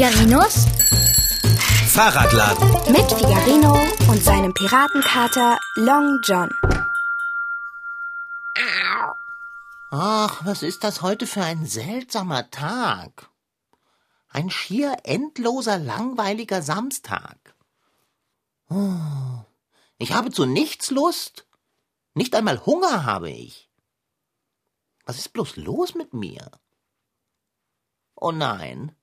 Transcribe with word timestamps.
Figarinos 0.00 0.64
Fahrradladen. 1.88 2.70
mit 2.90 3.12
Figarino 3.12 3.74
und 4.08 4.24
seinem 4.24 4.54
Piratenkater 4.54 5.60
Long 5.76 6.18
John. 6.24 6.48
Ach, 9.90 10.42
was 10.46 10.62
ist 10.62 10.84
das 10.84 11.02
heute 11.02 11.26
für 11.26 11.42
ein 11.42 11.66
seltsamer 11.66 12.50
Tag? 12.50 13.28
Ein 14.30 14.48
schier 14.48 14.96
endloser, 15.04 15.78
langweiliger 15.78 16.62
Samstag. 16.62 17.54
Oh, 18.70 19.44
Ich 19.98 20.14
habe 20.14 20.30
zu 20.30 20.46
nichts 20.46 20.90
Lust. 20.90 21.46
Nicht 22.14 22.34
einmal 22.34 22.64
Hunger 22.64 23.04
habe 23.04 23.28
ich. 23.28 23.68
Was 25.04 25.18
ist 25.18 25.34
bloß 25.34 25.56
los 25.56 25.94
mit 25.94 26.14
mir? 26.14 26.50
Oh 28.14 28.32
nein. 28.32 28.96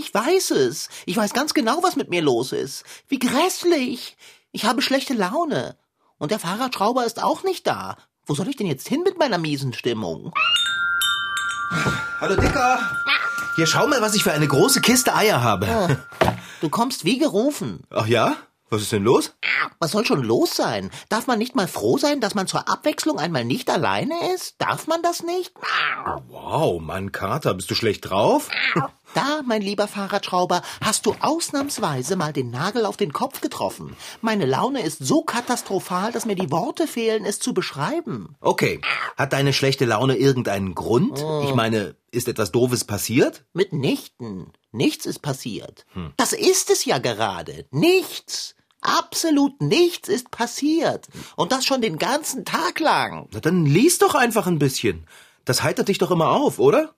Ich 0.00 0.14
weiß 0.14 0.52
es. 0.52 0.88
Ich 1.04 1.14
weiß 1.18 1.34
ganz 1.34 1.52
genau, 1.52 1.82
was 1.82 1.94
mit 1.94 2.08
mir 2.08 2.22
los 2.22 2.52
ist. 2.52 2.84
Wie 3.08 3.18
grässlich. 3.18 4.16
Ich 4.50 4.64
habe 4.64 4.80
schlechte 4.80 5.12
Laune. 5.12 5.76
Und 6.16 6.30
der 6.30 6.38
Fahrradschrauber 6.38 7.04
ist 7.04 7.22
auch 7.22 7.42
nicht 7.42 7.66
da. 7.66 7.98
Wo 8.24 8.34
soll 8.34 8.48
ich 8.48 8.56
denn 8.56 8.66
jetzt 8.66 8.88
hin 8.88 9.02
mit 9.04 9.18
meiner 9.18 9.36
miesen 9.36 9.74
Stimmung? 9.74 10.32
Hallo 12.18 12.34
Dicker. 12.34 12.80
Hier, 13.56 13.66
schau 13.66 13.86
mal, 13.88 14.00
was 14.00 14.14
ich 14.14 14.22
für 14.22 14.32
eine 14.32 14.48
große 14.48 14.80
Kiste 14.80 15.14
Eier 15.14 15.42
habe. 15.42 15.98
Du 16.62 16.70
kommst 16.70 17.04
wie 17.04 17.18
gerufen. 17.18 17.84
Ach 17.90 18.06
ja? 18.06 18.36
Was 18.70 18.82
ist 18.82 18.92
denn 18.92 19.02
los? 19.02 19.34
Was 19.80 19.90
soll 19.90 20.06
schon 20.06 20.22
los 20.22 20.54
sein? 20.54 20.90
Darf 21.08 21.26
man 21.26 21.38
nicht 21.38 21.56
mal 21.56 21.66
froh 21.66 21.98
sein, 21.98 22.20
dass 22.20 22.36
man 22.36 22.46
zur 22.46 22.68
Abwechslung 22.68 23.18
einmal 23.18 23.44
nicht 23.44 23.68
alleine 23.68 24.32
ist? 24.32 24.54
Darf 24.58 24.86
man 24.86 25.02
das 25.02 25.24
nicht? 25.24 25.52
Wow, 26.28 26.80
Mann, 26.80 27.10
Kater, 27.10 27.52
bist 27.52 27.70
du 27.70 27.74
schlecht 27.74 28.08
drauf? 28.08 28.48
Da, 29.14 29.42
mein 29.44 29.60
lieber 29.60 29.88
Fahrradschrauber, 29.88 30.62
hast 30.80 31.04
du 31.04 31.16
ausnahmsweise 31.20 32.14
mal 32.14 32.32
den 32.32 32.50
Nagel 32.50 32.86
auf 32.86 32.96
den 32.96 33.12
Kopf 33.12 33.40
getroffen. 33.40 33.96
Meine 34.20 34.46
Laune 34.46 34.82
ist 34.82 35.04
so 35.04 35.22
katastrophal, 35.22 36.12
dass 36.12 36.26
mir 36.26 36.36
die 36.36 36.52
Worte 36.52 36.86
fehlen, 36.86 37.24
es 37.24 37.40
zu 37.40 37.52
beschreiben. 37.52 38.36
Okay, 38.40 38.80
hat 39.16 39.32
deine 39.32 39.52
schlechte 39.52 39.84
Laune 39.84 40.16
irgendeinen 40.16 40.76
Grund? 40.76 41.18
Ich 41.44 41.54
meine, 41.54 41.96
ist 42.12 42.28
etwas 42.28 42.52
Doofes 42.52 42.84
passiert? 42.84 43.44
Mitnichten. 43.52 44.52
Nichts 44.70 45.06
ist 45.06 45.20
passiert. 45.20 45.86
Das 46.16 46.32
ist 46.32 46.70
es 46.70 46.84
ja 46.84 46.98
gerade. 46.98 47.66
Nichts. 47.72 48.54
Absolut 48.80 49.60
nichts 49.60 50.08
ist 50.08 50.30
passiert. 50.30 51.08
Und 51.36 51.52
das 51.52 51.64
schon 51.64 51.82
den 51.82 51.98
ganzen 51.98 52.44
Tag 52.44 52.78
lang. 52.78 53.28
Na, 53.32 53.40
dann 53.40 53.66
lies 53.66 53.98
doch 53.98 54.14
einfach 54.14 54.46
ein 54.46 54.58
bisschen. 54.58 55.06
Das 55.44 55.62
heitert 55.62 55.88
dich 55.88 55.98
doch 55.98 56.10
immer 56.10 56.30
auf, 56.30 56.58
oder? 56.58 56.94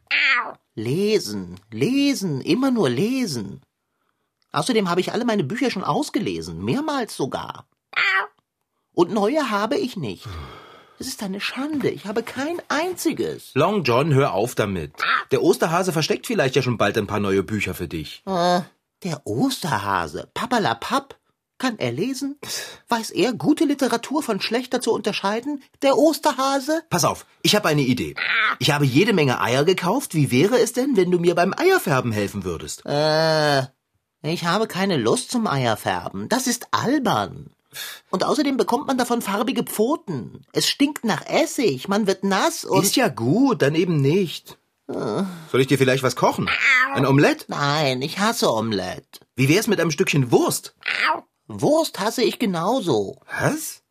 Lesen, 0.75 1.61
lesen, 1.70 2.41
immer 2.41 2.70
nur 2.70 2.89
lesen. 2.89 3.61
Außerdem 4.53 4.89
habe 4.89 5.01
ich 5.01 5.12
alle 5.12 5.25
meine 5.25 5.45
Bücher 5.45 5.70
schon 5.70 5.84
ausgelesen, 5.84 6.65
mehrmals 6.65 7.17
sogar. 7.17 7.67
Und 8.95 9.12
neue 9.12 9.50
habe 9.50 9.77
ich 9.77 9.97
nicht. 9.97 10.27
Es 10.98 11.09
ist 11.09 11.23
eine 11.23 11.41
Schande, 11.41 11.91
ich 11.91 12.06
habe 12.06 12.23
kein 12.23 12.61
einziges. 12.69 13.50
Long 13.55 13.83
John, 13.83 14.15
hör 14.15 14.34
auf 14.34 14.55
damit. 14.55 14.93
Der 15.31 15.43
Osterhase 15.43 15.93
versteckt 15.93 16.27
vielleicht 16.27 16.55
ja 16.55 16.62
schon 16.62 16.78
bald 16.78 16.97
ein 16.97 17.06
paar 17.06 17.20
neue 17.20 17.43
Bücher 17.43 17.75
für 17.75 17.89
dich. 17.89 18.23
Äh, 18.27 18.61
der 19.03 19.27
Osterhase, 19.27 20.31
Papperlapapp. 20.33 21.19
Kann 21.63 21.79
er 21.79 21.93
lesen? 21.93 22.41
Weiß 22.89 23.13
er, 23.13 23.35
gute 23.35 23.65
Literatur 23.65 24.21
von 24.25 24.41
schlechter 24.41 24.81
zu 24.81 24.93
unterscheiden? 24.93 25.63
Der 25.83 25.97
Osterhase? 25.97 26.83
Pass 26.91 27.05
auf, 27.05 27.25
ich 27.41 27.55
habe 27.55 27.69
eine 27.69 27.83
Idee. 27.83 28.17
Ich 28.59 28.73
habe 28.73 28.85
jede 28.85 29.13
Menge 29.13 29.41
Eier 29.41 29.65
gekauft. 29.65 30.17
Wie 30.17 30.33
wäre 30.33 30.59
es 30.59 30.72
denn, 30.72 30.97
wenn 30.97 31.12
du 31.12 31.21
mir 31.21 31.37
beim 31.37 31.55
Eierfärben 31.56 32.11
helfen 32.11 32.43
würdest? 32.43 32.84
Äh, 32.84 33.62
ich 34.25 34.45
habe 34.45 34.67
keine 34.67 34.97
Lust 34.97 35.31
zum 35.31 35.47
Eierfärben. 35.47 36.28
Das 36.28 36.49
ist 36.49 36.67
albern. 36.72 37.51
Und 38.11 38.25
außerdem 38.25 38.56
bekommt 38.56 38.89
man 38.89 38.99
davon 38.99 39.22
farbige 39.22 39.62
Pfoten. 39.62 40.45
Es 40.53 40.69
stinkt 40.69 41.05
nach 41.05 41.25
Essig, 41.27 41.87
man 41.87 42.09
wird 42.09 42.25
nass 42.25 42.65
und... 42.65 42.83
Ist 42.83 42.97
ja 42.97 43.06
gut, 43.06 43.62
dann 43.62 43.77
eben 43.77 44.01
nicht. 44.01 44.59
Soll 44.89 45.61
ich 45.61 45.69
dir 45.69 45.78
vielleicht 45.78 46.03
was 46.03 46.17
kochen? 46.17 46.51
Ein 46.93 47.06
Omelett? 47.06 47.45
Nein, 47.47 48.03
ich 48.03 48.19
hasse 48.19 48.53
Omelette. 48.53 49.21
Wie 49.37 49.49
wär's 49.49 49.69
mit 49.69 49.81
einem 49.81 49.93
Stückchen 49.93 50.33
Wurst? 50.33 50.75
Wurst 51.48 52.00
hasse 52.00 52.22
ich 52.22 52.38
genauso. 52.38 53.16
Was? 53.41 53.82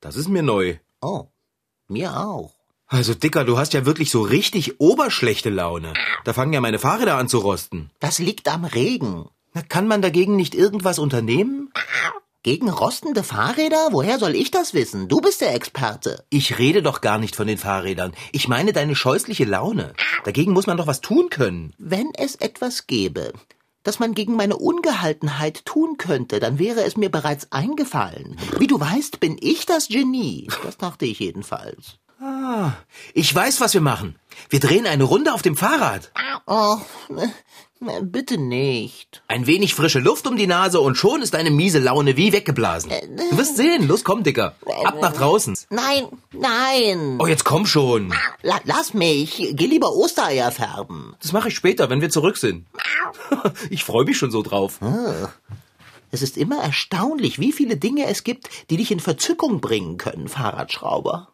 Das 0.00 0.16
ist 0.16 0.28
mir 0.28 0.42
neu. 0.42 0.78
Oh, 1.00 1.26
mir 1.88 2.16
auch. 2.16 2.52
Also 2.86 3.14
Dicker, 3.14 3.44
du 3.44 3.58
hast 3.58 3.72
ja 3.72 3.84
wirklich 3.84 4.10
so 4.10 4.22
richtig 4.22 4.80
oberschlechte 4.80 5.50
Laune. 5.50 5.92
Da 6.24 6.32
fangen 6.32 6.52
ja 6.52 6.60
meine 6.60 6.78
Fahrräder 6.78 7.16
an 7.16 7.28
zu 7.28 7.38
rosten. 7.38 7.90
Das 7.98 8.18
liegt 8.18 8.48
am 8.48 8.64
Regen. 8.64 9.28
Na, 9.54 9.62
kann 9.62 9.88
man 9.88 10.02
dagegen 10.02 10.36
nicht 10.36 10.54
irgendwas 10.54 10.98
unternehmen? 10.98 11.72
Gegen 12.44 12.70
rostende 12.70 13.24
Fahrräder? 13.24 13.88
Woher 13.90 14.20
soll 14.20 14.36
ich 14.36 14.52
das 14.52 14.72
wissen? 14.72 15.08
Du 15.08 15.20
bist 15.20 15.40
der 15.40 15.54
Experte. 15.56 16.24
Ich 16.30 16.58
rede 16.58 16.80
doch 16.80 17.00
gar 17.00 17.18
nicht 17.18 17.34
von 17.34 17.48
den 17.48 17.58
Fahrrädern. 17.58 18.14
Ich 18.30 18.46
meine 18.46 18.72
deine 18.72 18.94
scheußliche 18.94 19.44
Laune. 19.44 19.94
Dagegen 20.22 20.52
muss 20.52 20.68
man 20.68 20.76
doch 20.76 20.86
was 20.86 21.00
tun 21.00 21.28
können. 21.28 21.74
Wenn 21.78 22.12
es 22.14 22.36
etwas 22.36 22.86
gäbe, 22.86 23.32
das 23.86 23.98
man 23.98 24.14
gegen 24.14 24.34
meine 24.34 24.56
Ungehaltenheit 24.56 25.64
tun 25.64 25.96
könnte, 25.96 26.40
dann 26.40 26.58
wäre 26.58 26.82
es 26.82 26.96
mir 26.96 27.10
bereits 27.10 27.52
eingefallen. 27.52 28.36
Wie 28.58 28.66
du 28.66 28.80
weißt, 28.80 29.20
bin 29.20 29.36
ich 29.40 29.66
das 29.66 29.88
Genie. 29.88 30.48
Das 30.64 30.76
dachte 30.76 31.06
ich 31.06 31.20
jedenfalls. 31.20 31.98
Ah, 32.20 32.72
ich 33.12 33.32
weiß, 33.34 33.60
was 33.60 33.74
wir 33.74 33.80
machen. 33.80 34.18
Wir 34.48 34.58
drehen 34.60 34.86
eine 34.86 35.04
Runde 35.04 35.34
auf 35.34 35.42
dem 35.42 35.56
Fahrrad. 35.56 36.10
Oh, 36.46 36.78
äh, 37.10 37.28
bitte 38.02 38.38
nicht. 38.38 39.22
Ein 39.28 39.46
wenig 39.46 39.74
frische 39.74 39.98
Luft 39.98 40.26
um 40.26 40.36
die 40.36 40.46
Nase 40.46 40.80
und 40.80 40.96
schon 40.96 41.22
ist 41.22 41.34
deine 41.34 41.50
miese 41.50 41.78
Laune 41.78 42.16
wie 42.16 42.32
weggeblasen. 42.32 42.90
Du 43.30 43.38
wirst 43.38 43.56
sehen. 43.56 43.86
Los, 43.86 44.04
komm, 44.04 44.22
Dicker. 44.22 44.54
Ab 44.84 44.96
nach 45.00 45.12
draußen. 45.12 45.56
Nein, 45.70 46.06
nein. 46.32 47.18
Oh, 47.20 47.26
jetzt 47.26 47.44
komm 47.44 47.66
schon. 47.66 48.12
La 48.42 48.60
lass 48.64 48.94
mich. 48.94 49.52
Geh 49.52 49.66
lieber 49.66 49.94
Ostereier 49.94 50.50
färben. 50.50 51.14
Das 51.20 51.32
mache 51.32 51.48
ich 51.48 51.54
später, 51.54 51.90
wenn 51.90 52.00
wir 52.00 52.10
zurück 52.10 52.36
sind. 52.36 52.66
Ich 53.70 53.84
freue 53.84 54.04
mich 54.04 54.16
schon 54.18 54.30
so 54.30 54.42
drauf. 54.42 54.78
Es 56.10 56.22
ist 56.22 56.36
immer 56.36 56.62
erstaunlich, 56.62 57.38
wie 57.38 57.52
viele 57.52 57.76
Dinge 57.76 58.06
es 58.06 58.24
gibt, 58.24 58.48
die 58.70 58.76
dich 58.76 58.90
in 58.90 59.00
Verzückung 59.00 59.60
bringen 59.60 59.98
können, 59.98 60.28
Fahrradschrauber. 60.28 61.28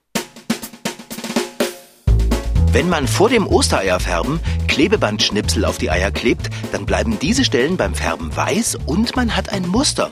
Wenn 2.72 2.88
man 2.88 3.06
vor 3.06 3.28
dem 3.28 3.46
Ostereierfärben 3.46 4.40
Klebebandschnipsel 4.66 5.66
auf 5.66 5.76
die 5.76 5.90
Eier 5.90 6.10
klebt, 6.10 6.48
dann 6.72 6.86
bleiben 6.86 7.18
diese 7.18 7.44
Stellen 7.44 7.76
beim 7.76 7.94
Färben 7.94 8.34
weiß 8.34 8.78
und 8.86 9.14
man 9.14 9.36
hat 9.36 9.50
ein 9.50 9.68
Muster. 9.68 10.10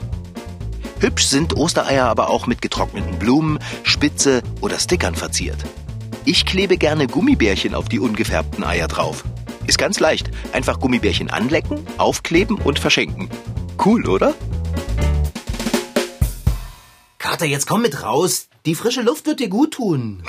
Hübsch 0.99 1.25
sind 1.25 1.57
Ostereier 1.57 2.05
aber 2.05 2.29
auch 2.29 2.45
mit 2.45 2.61
getrockneten 2.61 3.17
Blumen, 3.17 3.57
Spitze 3.81 4.43
oder 4.61 4.77
Stickern 4.77 5.15
verziert. 5.15 5.57
Ich 6.23 6.45
klebe 6.45 6.77
gerne 6.77 7.07
Gummibärchen 7.07 7.73
auf 7.73 7.89
die 7.89 7.99
ungefärbten 7.99 8.63
Eier 8.63 8.87
drauf. 8.87 9.23
Ist 9.65 9.79
ganz 9.79 9.99
leicht. 9.99 10.29
Einfach 10.53 10.79
Gummibärchen 10.79 11.31
anlecken, 11.31 11.79
aufkleben 11.97 12.57
und 12.57 12.77
verschenken. 12.77 13.27
Cool, 13.83 14.07
oder? 14.07 14.35
Kater, 17.17 17.45
jetzt 17.45 17.65
komm 17.65 17.81
mit 17.81 18.03
raus. 18.03 18.49
Die 18.67 18.75
frische 18.75 19.01
Luft 19.01 19.25
wird 19.25 19.39
dir 19.39 19.49
gut 19.49 19.73
tun. 19.73 20.21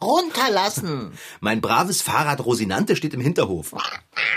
Runterlassen. 0.00 1.12
Mein 1.40 1.60
braves 1.60 2.02
Fahrrad 2.02 2.44
Rosinante 2.44 2.94
steht 2.96 3.14
im 3.14 3.20
Hinterhof. 3.20 3.74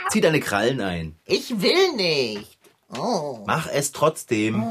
Zieh 0.09 0.21
deine 0.21 0.39
Krallen 0.39 0.81
ein. 0.81 1.15
Ich 1.25 1.61
will 1.61 1.93
nicht. 1.93 2.57
Oh. 2.95 3.43
Mach 3.45 3.67
es 3.67 3.91
trotzdem. 3.91 4.63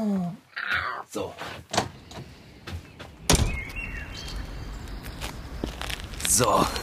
So. 1.09 1.33
So. 6.27 6.65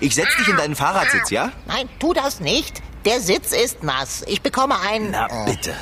Ich 0.00 0.14
setz 0.14 0.28
dich 0.38 0.48
in 0.48 0.56
deinen 0.56 0.76
Fahrradsitz, 0.76 1.30
ja? 1.30 1.52
Nein, 1.66 1.88
tu 1.98 2.12
das 2.14 2.38
nicht. 2.40 2.80
Der 3.04 3.20
Sitz 3.20 3.52
ist 3.52 3.82
nass. 3.82 4.22
Ich 4.26 4.40
bekomme 4.40 4.78
einen 4.78 5.10
Na, 5.10 5.26
äh, 5.26 5.50
bitte. 5.50 5.74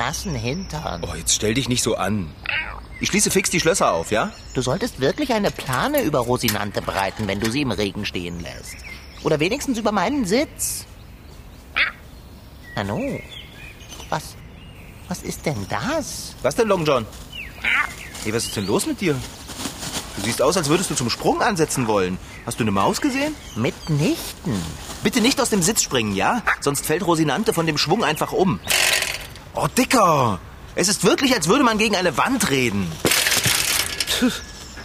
Nassen 0.00 0.34
Hintern. 0.34 1.02
Oh, 1.04 1.14
jetzt 1.14 1.34
stell 1.34 1.52
dich 1.52 1.68
nicht 1.68 1.82
so 1.82 1.94
an. 1.94 2.32
Ich 3.00 3.10
schließe 3.10 3.30
fix 3.30 3.50
die 3.50 3.60
Schlösser 3.60 3.92
auf, 3.92 4.10
ja? 4.10 4.32
Du 4.54 4.62
solltest 4.62 4.98
wirklich 4.98 5.34
eine 5.34 5.50
Plane 5.50 6.00
über 6.00 6.20
Rosinante 6.20 6.80
breiten, 6.80 7.28
wenn 7.28 7.38
du 7.38 7.50
sie 7.50 7.60
im 7.60 7.70
Regen 7.70 8.06
stehen 8.06 8.40
lässt. 8.40 8.76
Oder 9.22 9.40
wenigstens 9.40 9.76
über 9.76 9.92
meinen 9.92 10.24
Sitz. 10.24 10.86
Nanu, 12.76 13.20
was, 14.08 14.36
was 15.08 15.22
ist 15.22 15.44
denn 15.44 15.66
das? 15.68 16.34
Was 16.40 16.56
denn, 16.56 16.68
Long 16.68 16.86
John? 16.86 17.04
Hey, 18.24 18.32
was 18.32 18.44
ist 18.44 18.56
denn 18.56 18.66
los 18.66 18.86
mit 18.86 19.02
dir? 19.02 19.14
Du 20.16 20.22
siehst 20.22 20.40
aus, 20.40 20.56
als 20.56 20.70
würdest 20.70 20.90
du 20.90 20.94
zum 20.94 21.10
Sprung 21.10 21.42
ansetzen 21.42 21.86
wollen. 21.86 22.16
Hast 22.46 22.58
du 22.58 22.64
eine 22.64 22.70
Maus 22.70 23.02
gesehen? 23.02 23.34
Mitnichten. 23.54 24.62
Bitte 25.02 25.20
nicht 25.20 25.40
aus 25.42 25.50
dem 25.50 25.60
Sitz 25.60 25.82
springen, 25.82 26.14
ja? 26.14 26.42
Sonst 26.60 26.86
fällt 26.86 27.06
Rosinante 27.06 27.52
von 27.52 27.66
dem 27.66 27.76
Schwung 27.76 28.02
einfach 28.02 28.32
um. 28.32 28.60
Oh, 29.54 29.66
Dicker! 29.66 30.38
Es 30.74 30.88
ist 30.88 31.04
wirklich, 31.04 31.34
als 31.34 31.48
würde 31.48 31.64
man 31.64 31.78
gegen 31.78 31.96
eine 31.96 32.16
Wand 32.16 32.50
reden. 32.50 32.90
Puh, 34.18 34.30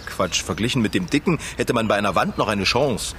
Quatsch, 0.06 0.42
verglichen 0.42 0.82
mit 0.82 0.94
dem 0.94 1.10
Dicken 1.10 1.40
hätte 1.58 1.74
man 1.74 1.88
bei 1.88 1.96
einer 1.96 2.16
Wand 2.16 2.38
noch 2.38 2.48
eine 2.48 2.64
Chance. 2.64 3.16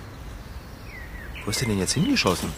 Wo 1.45 1.51
ist 1.51 1.61
der 1.61 1.69
denn 1.69 1.79
jetzt 1.79 1.93
hingeschossen? 1.93 2.53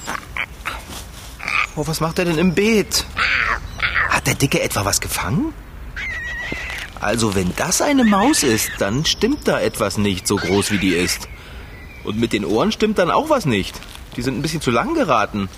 Oh, 1.76 1.87
was 1.87 2.00
macht 2.00 2.19
er 2.19 2.25
denn 2.25 2.38
im 2.38 2.55
Beet? 2.55 3.05
Hat 4.08 4.26
der 4.26 4.35
Dicke 4.35 4.62
etwa 4.62 4.85
was 4.85 5.00
gefangen? 5.00 5.52
Also, 6.99 7.35
wenn 7.35 7.55
das 7.55 7.82
eine 7.82 8.05
Maus 8.05 8.43
ist, 8.43 8.70
dann 8.79 9.05
stimmt 9.05 9.46
da 9.46 9.61
etwas 9.61 9.99
nicht 9.99 10.26
so 10.26 10.37
groß, 10.37 10.73
wie 10.73 10.79
die 10.79 10.94
ist. 10.94 11.29
Und 12.02 12.19
mit 12.19 12.32
den 12.32 12.44
Ohren 12.44 12.73
stimmt 12.73 12.99
dann 12.99 13.11
auch 13.11 13.31
was 13.31 13.44
nicht. 13.44 13.79
Die 14.17 14.23
sind 14.23 14.38
ein 14.38 14.43
bisschen 14.43 14.62
zu 14.62 14.70
lang 14.70 14.94
geraten. 14.94 15.49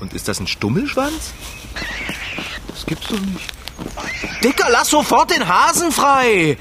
Und 0.00 0.12
ist 0.12 0.28
das 0.28 0.40
ein 0.40 0.46
Stummelschwanz? 0.48 1.32
Das 2.92 3.08
gibt's 3.08 3.08
doch 3.08 3.20
nicht. 3.20 4.42
Dicker, 4.44 4.68
lass 4.70 4.90
sofort 4.90 5.30
den 5.30 5.46
Hasen 5.48 5.92
frei! 5.92 6.58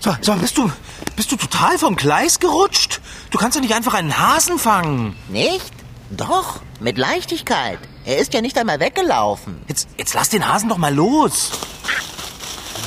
So, 0.00 0.14
so, 0.20 0.34
bist 0.34 0.56
du, 0.58 0.70
bist 1.16 1.32
du 1.32 1.36
total 1.36 1.78
vom 1.78 1.96
Gleis 1.96 2.38
gerutscht? 2.38 3.00
Du 3.30 3.38
kannst 3.38 3.56
doch 3.56 3.62
nicht 3.62 3.74
einfach 3.74 3.94
einen 3.94 4.16
Hasen 4.18 4.58
fangen. 4.58 5.16
Nicht? 5.28 5.72
Doch, 6.10 6.60
mit 6.80 6.98
Leichtigkeit. 6.98 7.78
Er 8.04 8.18
ist 8.18 8.34
ja 8.34 8.40
nicht 8.40 8.56
einmal 8.58 8.80
weggelaufen. 8.80 9.62
Jetzt, 9.66 9.88
jetzt 9.96 10.14
lass 10.14 10.28
den 10.28 10.46
Hasen 10.46 10.68
doch 10.68 10.76
mal 10.76 10.94
los. 10.94 11.50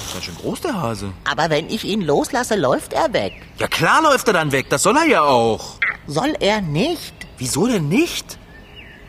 Ist 0.06 0.14
ganz 0.14 0.26
schön 0.26 0.38
groß, 0.38 0.62
der 0.62 0.80
Hase. 0.80 1.12
Aber 1.30 1.50
wenn 1.50 1.70
ich 1.70 1.84
ihn 1.84 2.02
loslasse, 2.02 2.56
läuft 2.56 2.94
er 2.94 3.12
weg. 3.14 3.34
Ja 3.58 3.68
klar 3.68 4.02
läuft 4.04 4.28
er 4.28 4.34
dann 4.34 4.52
weg, 4.52 4.70
das 4.70 4.84
soll 4.84 4.96
er 4.98 5.06
ja 5.06 5.24
auch. 5.24 5.80
Soll 6.06 6.36
er 6.40 6.62
nicht? 6.62 7.14
Wieso 7.38 7.68
denn 7.68 7.90
nicht? 7.90 8.38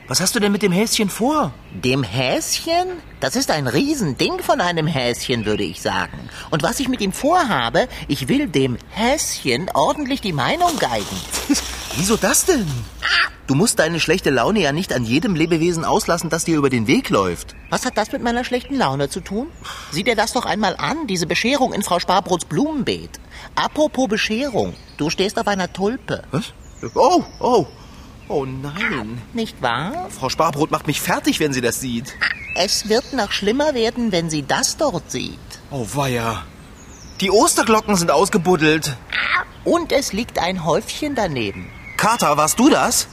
Was 0.08 0.22
hast 0.22 0.34
du 0.34 0.40
denn 0.40 0.52
mit 0.52 0.62
dem 0.62 0.72
Häschen 0.72 1.10
vor? 1.10 1.52
Dem 1.70 2.02
Häschen? 2.02 3.02
Das 3.20 3.36
ist 3.36 3.50
ein 3.50 3.66
Riesending 3.66 4.38
von 4.38 4.62
einem 4.62 4.86
Häschen, 4.86 5.44
würde 5.44 5.64
ich 5.64 5.82
sagen. 5.82 6.30
Und 6.48 6.62
was 6.62 6.80
ich 6.80 6.88
mit 6.88 7.02
ihm 7.02 7.12
vorhabe, 7.12 7.88
ich 8.08 8.26
will 8.26 8.48
dem 8.48 8.78
Häschen 8.88 9.70
ordentlich 9.74 10.22
die 10.22 10.32
Meinung 10.32 10.78
geigen. 10.78 11.04
Wieso 11.96 12.16
das 12.16 12.46
denn? 12.46 12.66
Du 13.46 13.54
musst 13.54 13.80
deine 13.80 14.00
schlechte 14.00 14.30
Laune 14.30 14.60
ja 14.60 14.72
nicht 14.72 14.94
an 14.94 15.04
jedem 15.04 15.34
Lebewesen 15.34 15.84
auslassen, 15.84 16.30
das 16.30 16.46
dir 16.46 16.56
über 16.56 16.70
den 16.70 16.86
Weg 16.86 17.10
läuft. 17.10 17.54
Was 17.68 17.84
hat 17.84 17.98
das 17.98 18.10
mit 18.10 18.22
meiner 18.22 18.44
schlechten 18.44 18.76
Laune 18.76 19.10
zu 19.10 19.20
tun? 19.20 19.48
Sieh 19.90 20.04
dir 20.04 20.16
das 20.16 20.32
doch 20.32 20.46
einmal 20.46 20.74
an, 20.78 21.06
diese 21.06 21.26
Bescherung 21.26 21.74
in 21.74 21.82
Frau 21.82 21.98
Sparbrots 21.98 22.46
Blumenbeet. 22.46 23.20
Apropos 23.56 24.08
Bescherung, 24.08 24.74
du 24.96 25.10
stehst 25.10 25.38
auf 25.38 25.48
einer 25.48 25.70
Tulpe. 25.70 26.22
Was? 26.30 26.54
Oh, 26.94 27.24
oh, 27.40 27.66
oh 28.28 28.44
nein. 28.44 29.20
Nicht 29.32 29.60
wahr? 29.62 30.08
Frau 30.10 30.28
Sparbrot 30.28 30.70
macht 30.70 30.86
mich 30.86 31.00
fertig, 31.00 31.40
wenn 31.40 31.52
sie 31.52 31.60
das 31.60 31.80
sieht. 31.80 32.14
Es 32.54 32.88
wird 32.88 33.12
noch 33.12 33.32
schlimmer 33.32 33.74
werden, 33.74 34.12
wenn 34.12 34.30
sie 34.30 34.42
das 34.42 34.76
dort 34.76 35.10
sieht. 35.10 35.38
Oh 35.70 35.86
weia. 35.94 36.44
Die 37.20 37.30
Osterglocken 37.30 37.96
sind 37.96 38.10
ausgebuddelt. 38.10 38.96
Und 39.64 39.92
es 39.92 40.12
liegt 40.12 40.38
ein 40.38 40.64
Häufchen 40.64 41.14
daneben. 41.14 41.68
Kater, 41.96 42.36
warst 42.36 42.58
du 42.58 42.70
das? 42.70 43.08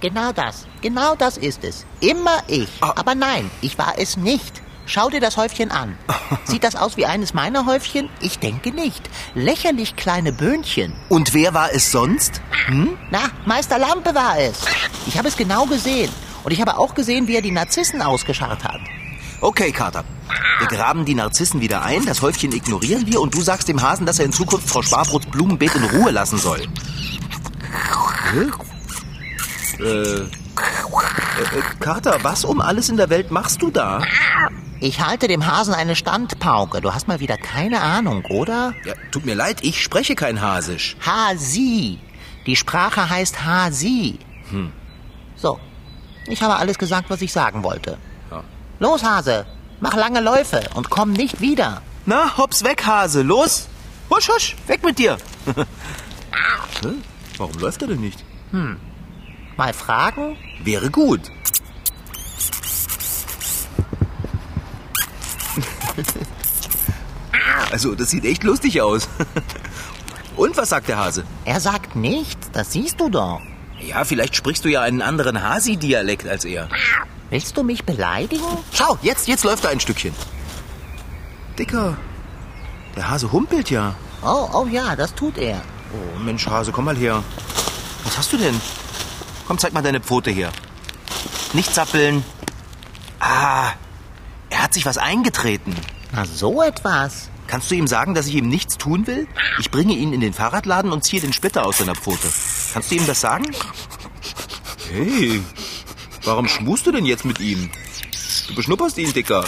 Genau 0.00 0.32
das. 0.32 0.66
Genau 0.80 1.14
das 1.14 1.36
ist 1.36 1.62
es. 1.62 1.84
Immer 2.00 2.42
ich. 2.46 2.68
Ah. 2.80 2.94
Aber 2.96 3.14
nein, 3.14 3.50
ich 3.60 3.76
war 3.76 3.94
es 3.98 4.16
nicht. 4.16 4.62
Schau 4.86 5.08
dir 5.10 5.20
das 5.20 5.36
Häufchen 5.36 5.70
an. 5.70 5.96
Sieht 6.44 6.64
das 6.64 6.76
aus 6.76 6.96
wie 6.96 7.06
eines 7.06 7.34
meiner 7.34 7.66
Häufchen? 7.66 8.08
Ich 8.20 8.38
denke 8.38 8.72
nicht. 8.72 9.08
Lächerlich 9.34 9.96
kleine 9.96 10.32
Böhnchen. 10.32 10.92
Und 11.08 11.34
wer 11.34 11.54
war 11.54 11.72
es 11.72 11.90
sonst? 11.92 12.40
Na, 13.10 13.30
Meister 13.46 13.78
Lampe 13.78 14.14
war 14.14 14.38
es. 14.38 14.60
Ich 15.06 15.18
habe 15.18 15.28
es 15.28 15.36
genau 15.36 15.66
gesehen. 15.66 16.10
Und 16.42 16.52
ich 16.52 16.60
habe 16.60 16.78
auch 16.78 16.94
gesehen, 16.94 17.28
wie 17.28 17.36
er 17.36 17.42
die 17.42 17.50
Narzissen 17.50 18.02
ausgescharrt 18.02 18.64
hat. 18.64 18.80
Okay, 19.40 19.72
Kater. 19.72 20.04
Wir 20.58 20.66
graben 20.68 21.04
die 21.06 21.14
Narzissen 21.14 21.60
wieder 21.60 21.82
ein, 21.82 22.04
das 22.04 22.20
Häufchen 22.20 22.52
ignorieren 22.52 23.06
wir 23.06 23.20
und 23.20 23.34
du 23.34 23.40
sagst 23.40 23.68
dem 23.68 23.80
Hasen, 23.80 24.04
dass 24.04 24.18
er 24.18 24.26
in 24.26 24.32
Zukunft 24.32 24.68
Frau 24.68 24.82
Sparbrots 24.82 25.26
Blumenbeet 25.26 25.74
in 25.74 25.84
Ruhe 25.84 26.10
lassen 26.10 26.38
soll. 26.38 26.60
Äh, 29.80 29.82
äh, 29.82 30.20
äh, 30.20 30.26
Kater, 31.80 32.18
was 32.22 32.44
um 32.44 32.60
alles 32.60 32.90
in 32.90 32.98
der 32.98 33.08
Welt 33.08 33.30
machst 33.30 33.62
du 33.62 33.70
da? 33.70 34.02
Ich 34.82 35.00
halte 35.00 35.28
dem 35.28 35.46
Hasen 35.46 35.74
eine 35.74 35.94
Standpauke. 35.94 36.80
Du 36.80 36.94
hast 36.94 37.06
mal 37.06 37.20
wieder 37.20 37.36
keine 37.36 37.82
Ahnung, 37.82 38.24
oder? 38.24 38.72
Ja, 38.86 38.94
tut 39.10 39.26
mir 39.26 39.34
leid, 39.34 39.58
ich 39.62 39.82
spreche 39.82 40.14
kein 40.14 40.40
Hasisch. 40.40 40.96
Hasi. 41.04 41.98
Die 42.46 42.56
Sprache 42.56 43.10
heißt 43.10 43.44
Hasi. 43.44 44.18
So. 45.36 45.60
Ich 46.26 46.42
habe 46.42 46.56
alles 46.56 46.78
gesagt, 46.78 47.10
was 47.10 47.20
ich 47.20 47.32
sagen 47.32 47.62
wollte. 47.62 47.98
Ja. 48.30 48.42
Los, 48.78 49.02
Hase. 49.04 49.44
Mach 49.80 49.94
lange 49.94 50.20
Läufe 50.20 50.62
und 50.74 50.88
komm 50.88 51.12
nicht 51.12 51.40
wieder. 51.40 51.82
Na, 52.06 52.36
hops 52.38 52.64
weg, 52.64 52.84
Hase, 52.86 53.22
los! 53.22 53.68
Husch, 54.10 54.28
husch, 54.28 54.56
weg 54.66 54.82
mit 54.82 54.98
dir! 54.98 55.18
Hä? 56.82 56.88
Warum 57.36 57.58
läuft 57.58 57.82
er 57.82 57.88
denn 57.88 58.00
nicht? 58.00 58.24
Mal 59.56 59.72
fragen? 59.74 60.36
Wäre 60.64 60.90
gut. 60.90 61.20
Also, 67.70 67.94
das 67.94 68.10
sieht 68.10 68.24
echt 68.24 68.42
lustig 68.42 68.82
aus. 68.82 69.08
Und 70.36 70.56
was 70.56 70.70
sagt 70.70 70.88
der 70.88 70.98
Hase? 70.98 71.24
Er 71.44 71.60
sagt 71.60 71.94
nichts, 71.94 72.50
das 72.52 72.72
siehst 72.72 73.00
du 73.00 73.08
doch. 73.08 73.40
Ja, 73.80 74.04
vielleicht 74.04 74.34
sprichst 74.34 74.64
du 74.64 74.68
ja 74.68 74.82
einen 74.82 75.02
anderen 75.02 75.42
Hasi-Dialekt 75.42 76.26
als 76.26 76.44
er. 76.44 76.68
Willst 77.30 77.56
du 77.56 77.62
mich 77.62 77.84
beleidigen? 77.84 78.44
Schau, 78.72 78.98
jetzt, 79.02 79.28
jetzt 79.28 79.44
läuft 79.44 79.64
er 79.64 79.70
ein 79.70 79.80
Stückchen. 79.80 80.12
Dicker, 81.58 81.96
der 82.96 83.08
Hase 83.08 83.30
humpelt 83.30 83.70
ja. 83.70 83.94
Oh, 84.22 84.48
oh 84.52 84.66
ja, 84.66 84.96
das 84.96 85.14
tut 85.14 85.38
er. 85.38 85.62
Oh, 85.92 86.18
Mensch, 86.18 86.46
Hase, 86.46 86.72
komm 86.72 86.86
mal 86.86 86.96
her. 86.96 87.22
Was 88.04 88.18
hast 88.18 88.32
du 88.32 88.36
denn? 88.36 88.60
Komm, 89.46 89.58
zeig 89.58 89.72
mal 89.72 89.82
deine 89.82 90.00
Pfote 90.00 90.30
her. 90.30 90.50
Nicht 91.52 91.74
zappeln. 91.74 92.24
Ah, 93.18 93.72
hat 94.70 94.74
sich 94.74 94.86
was 94.86 94.98
eingetreten. 94.98 95.74
Na, 96.12 96.24
so 96.24 96.62
etwas. 96.62 97.28
Kannst 97.48 97.72
du 97.72 97.74
ihm 97.74 97.88
sagen, 97.88 98.14
dass 98.14 98.28
ich 98.28 98.36
ihm 98.36 98.48
nichts 98.48 98.78
tun 98.78 99.08
will? 99.08 99.26
Ich 99.58 99.72
bringe 99.72 99.94
ihn 99.94 100.12
in 100.12 100.20
den 100.20 100.32
Fahrradladen 100.32 100.92
und 100.92 101.02
ziehe 101.02 101.20
den 101.20 101.32
Splitter 101.32 101.66
aus 101.66 101.78
seiner 101.78 101.96
Pfote. 101.96 102.28
Kannst 102.72 102.92
du 102.92 102.94
ihm 102.94 103.04
das 103.04 103.20
sagen? 103.20 103.46
Hey, 104.92 105.42
warum 106.22 106.46
schmust 106.46 106.86
du 106.86 106.92
denn 106.92 107.04
jetzt 107.04 107.24
mit 107.24 107.40
ihm? 107.40 107.68
Du 108.46 108.54
beschnupperst 108.54 108.96
ihn, 108.98 109.12
Dicker. 109.12 109.44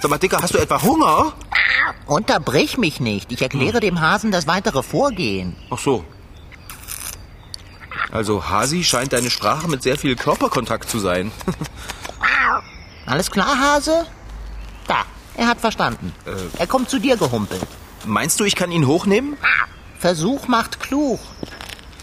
Sag 0.00 0.10
mal, 0.10 0.18
Dicker, 0.18 0.42
hast 0.42 0.54
du 0.54 0.58
etwa 0.58 0.82
Hunger? 0.82 1.34
Unterbrich 2.06 2.78
mich 2.78 2.98
nicht. 2.98 3.30
Ich 3.30 3.40
erkläre 3.40 3.78
dem 3.78 4.00
Hasen 4.00 4.32
das 4.32 4.48
weitere 4.48 4.82
Vorgehen. 4.82 5.54
Ach 5.70 5.78
so. 5.78 6.04
Also, 8.10 8.48
Hasi 8.48 8.82
scheint 8.82 9.12
deine 9.12 9.30
Sprache 9.30 9.68
mit 9.68 9.84
sehr 9.84 9.96
viel 9.96 10.16
Körperkontakt 10.16 10.90
zu 10.90 10.98
sein. 10.98 11.30
Alles 13.06 13.30
klar, 13.30 13.58
Hase? 13.58 14.06
Da, 14.86 15.04
er 15.36 15.48
hat 15.48 15.60
verstanden. 15.60 16.12
Er 16.58 16.66
kommt 16.66 16.88
zu 16.90 16.98
dir 16.98 17.16
gehumpelt. 17.16 17.66
Meinst 18.04 18.38
du, 18.40 18.44
ich 18.44 18.56
kann 18.56 18.70
ihn 18.72 18.86
hochnehmen? 18.86 19.36
Versuch 19.98 20.48
macht 20.48 20.80
klug. 20.80 21.20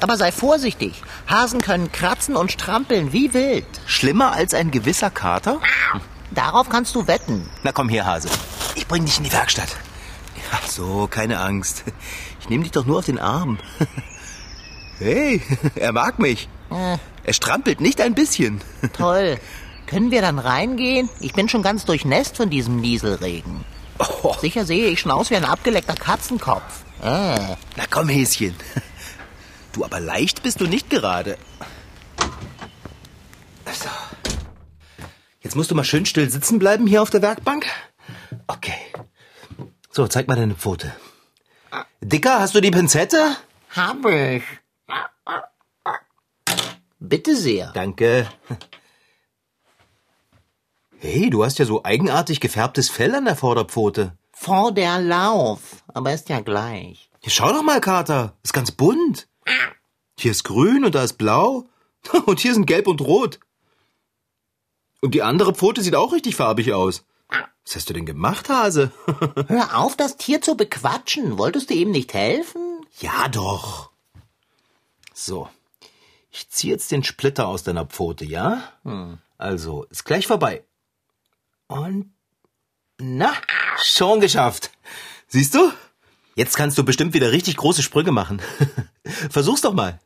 Aber 0.01 0.15
sei 0.17 0.31
vorsichtig. 0.31 1.01
Hasen 1.27 1.61
können 1.61 1.91
kratzen 1.91 2.35
und 2.35 2.51
strampeln 2.51 3.11
wie 3.11 3.33
wild. 3.33 3.65
Schlimmer 3.85 4.31
als 4.31 4.53
ein 4.53 4.71
gewisser 4.71 5.09
Kater? 5.09 5.59
Darauf 6.31 6.69
kannst 6.69 6.95
du 6.95 7.07
wetten. 7.07 7.49
Na 7.63 7.71
komm 7.73 7.89
her, 7.89 8.05
Hase. 8.05 8.29
Ich 8.75 8.87
bring 8.87 9.03
dich 9.05 9.17
in 9.17 9.25
die 9.25 9.33
Werkstatt. 9.33 9.75
Ach 10.51 10.67
so, 10.67 11.07
keine 11.11 11.39
Angst. 11.39 11.83
Ich 12.39 12.49
nehme 12.49 12.63
dich 12.63 12.71
doch 12.71 12.85
nur 12.85 12.99
auf 12.99 13.05
den 13.05 13.19
Arm. 13.19 13.59
Hey, 15.01 15.41
er 15.75 15.93
mag 15.93 16.19
mich. 16.19 16.49
Äh, 16.69 16.97
Er 17.23 17.31
strampelt 17.33 17.79
nicht 17.79 18.01
ein 18.01 18.15
bisschen. 18.15 18.59
toll. 18.91 19.39
Können 19.89 20.11
wir 20.11 20.21
dann 20.21 20.37
reingehen? 20.37 21.09
Ich 21.19 21.33
bin 21.33 21.49
schon 21.49 21.63
ganz 21.63 21.83
durchnässt 21.83 22.37
von 22.37 22.51
diesem 22.51 22.79
Nieselregen. 22.79 23.65
Oh, 23.97 24.35
Sicher 24.39 24.63
sehe 24.63 24.85
ich 24.85 24.99
schon 24.99 25.11
aus 25.11 25.31
wie 25.31 25.35
ein 25.35 25.45
abgeleckter 25.45 25.95
Katzenkopf. 25.95 26.83
Äh, 27.01 27.55
na 27.75 27.85
komm, 27.89 28.07
Häschen. 28.07 28.55
Du, 29.73 29.85
aber 29.85 29.99
leicht 29.99 30.41
bist 30.41 30.61
du 30.61 30.65
nicht 30.65 30.89
gerade. 30.89 31.37
So. 33.65 33.89
Jetzt 35.41 35.55
musst 35.55 35.69
du 35.69 35.75
mal 35.75 35.83
schön 35.83 36.05
still 36.07 36.29
sitzen 36.29 36.57
bleiben 36.57 36.87
hier 36.87 37.01
auf 37.03 37.11
der 37.11 37.21
Werkbank. 37.21 37.65
Okay. 38.47 38.79
So, 39.91 40.07
zeig 40.07 40.27
mal 40.27 40.35
deine 40.35 40.55
Pfote. 40.55 40.93
Dicker, 42.01 42.39
hast 42.39 42.55
du 42.55 42.61
die 42.61 42.71
Pinzette? 42.71 43.37
hab 43.75 44.05
ich. 44.05 44.43
Bitte 46.99 47.35
sehr. 47.35 47.71
Danke. 47.73 48.27
Hey, 51.01 51.29
du 51.29 51.45
hast 51.45 51.59
ja 51.59 51.65
so 51.65 51.85
eigenartig 51.85 52.41
gefärbtes 52.41 52.89
Fell 52.89 53.15
an 53.15 53.23
der 53.23 53.37
Vorderpfote. 53.37 54.17
Vor 54.33 54.73
der 54.73 54.99
Lauf. 54.99 55.81
Aber 55.87 56.13
ist 56.13 56.27
ja 56.27 56.41
gleich. 56.41 57.09
Hier, 57.21 57.31
schau 57.31 57.53
doch 57.53 57.63
mal, 57.63 57.79
Kater. 57.79 58.33
Ist 58.43 58.51
ganz 58.51 58.71
bunt. 58.71 59.29
Hier 60.17 60.31
ist 60.31 60.43
grün 60.43 60.83
und 60.83 60.95
da 60.95 61.03
ist 61.03 61.13
blau. 61.13 61.65
Und 62.25 62.39
hier 62.39 62.53
sind 62.53 62.65
gelb 62.65 62.87
und 62.87 63.01
rot. 63.01 63.39
Und 65.01 65.13
die 65.13 65.21
andere 65.21 65.53
Pfote 65.53 65.81
sieht 65.81 65.95
auch 65.95 66.13
richtig 66.13 66.35
farbig 66.37 66.73
aus. 66.73 67.05
Was 67.65 67.75
hast 67.75 67.89
du 67.89 67.93
denn 67.93 68.05
gemacht, 68.05 68.47
Hase? 68.47 68.93
Hör 69.47 69.77
auf, 69.77 69.97
das 69.97 70.15
Tier 70.15 70.41
zu 70.41 70.55
bequatschen. 70.55 71.37
Wolltest 71.37 71.69
du 71.69 71.73
ihm 71.73 71.91
nicht 71.91 72.13
helfen? 72.13 72.85
ja, 72.99 73.27
doch. 73.27 73.91
So. 75.13 75.49
Ich 76.31 76.49
zieh 76.49 76.69
jetzt 76.69 76.91
den 76.91 77.03
Splitter 77.03 77.47
aus 77.47 77.63
deiner 77.63 77.85
Pfote, 77.85 78.23
ja? 78.23 78.63
Also, 79.37 79.85
ist 79.89 80.05
gleich 80.05 80.25
vorbei. 80.25 80.63
Und 81.69 82.11
na, 82.99 83.33
schon 83.81 84.19
geschafft. 84.19 84.71
Siehst 85.27 85.53
du? 85.53 85.71
Jetzt 86.35 86.57
kannst 86.57 86.77
du 86.77 86.83
bestimmt 86.83 87.13
wieder 87.13 87.31
richtig 87.31 87.57
große 87.57 87.83
Sprünge 87.83 88.11
machen. 88.11 88.41
Versuch's 89.29 89.61
doch 89.61 89.73
mal. 89.73 89.99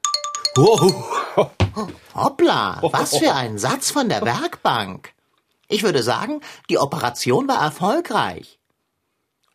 Wow. 0.55 1.49
Hoppla, 2.13 2.79
was 2.81 3.17
für 3.17 3.33
ein 3.33 3.57
Satz 3.57 3.89
von 3.91 4.09
der 4.09 4.21
Werkbank. 4.21 5.13
Ich 5.67 5.81
würde 5.83 6.03
sagen, 6.03 6.41
die 6.69 6.77
Operation 6.77 7.47
war 7.47 7.61
erfolgreich. 7.63 8.59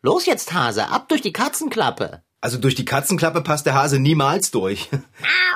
Los 0.01 0.25
jetzt, 0.25 0.51
Hase, 0.53 0.89
ab 0.89 1.07
durch 1.09 1.21
die 1.21 1.31
Katzenklappe. 1.31 2.23
Also 2.41 2.57
durch 2.57 2.75
die 2.75 2.85
Katzenklappe 2.85 3.41
passt 3.41 3.65
der 3.65 3.75
Hase 3.75 3.99
niemals 3.99 4.51
durch. 4.51 4.89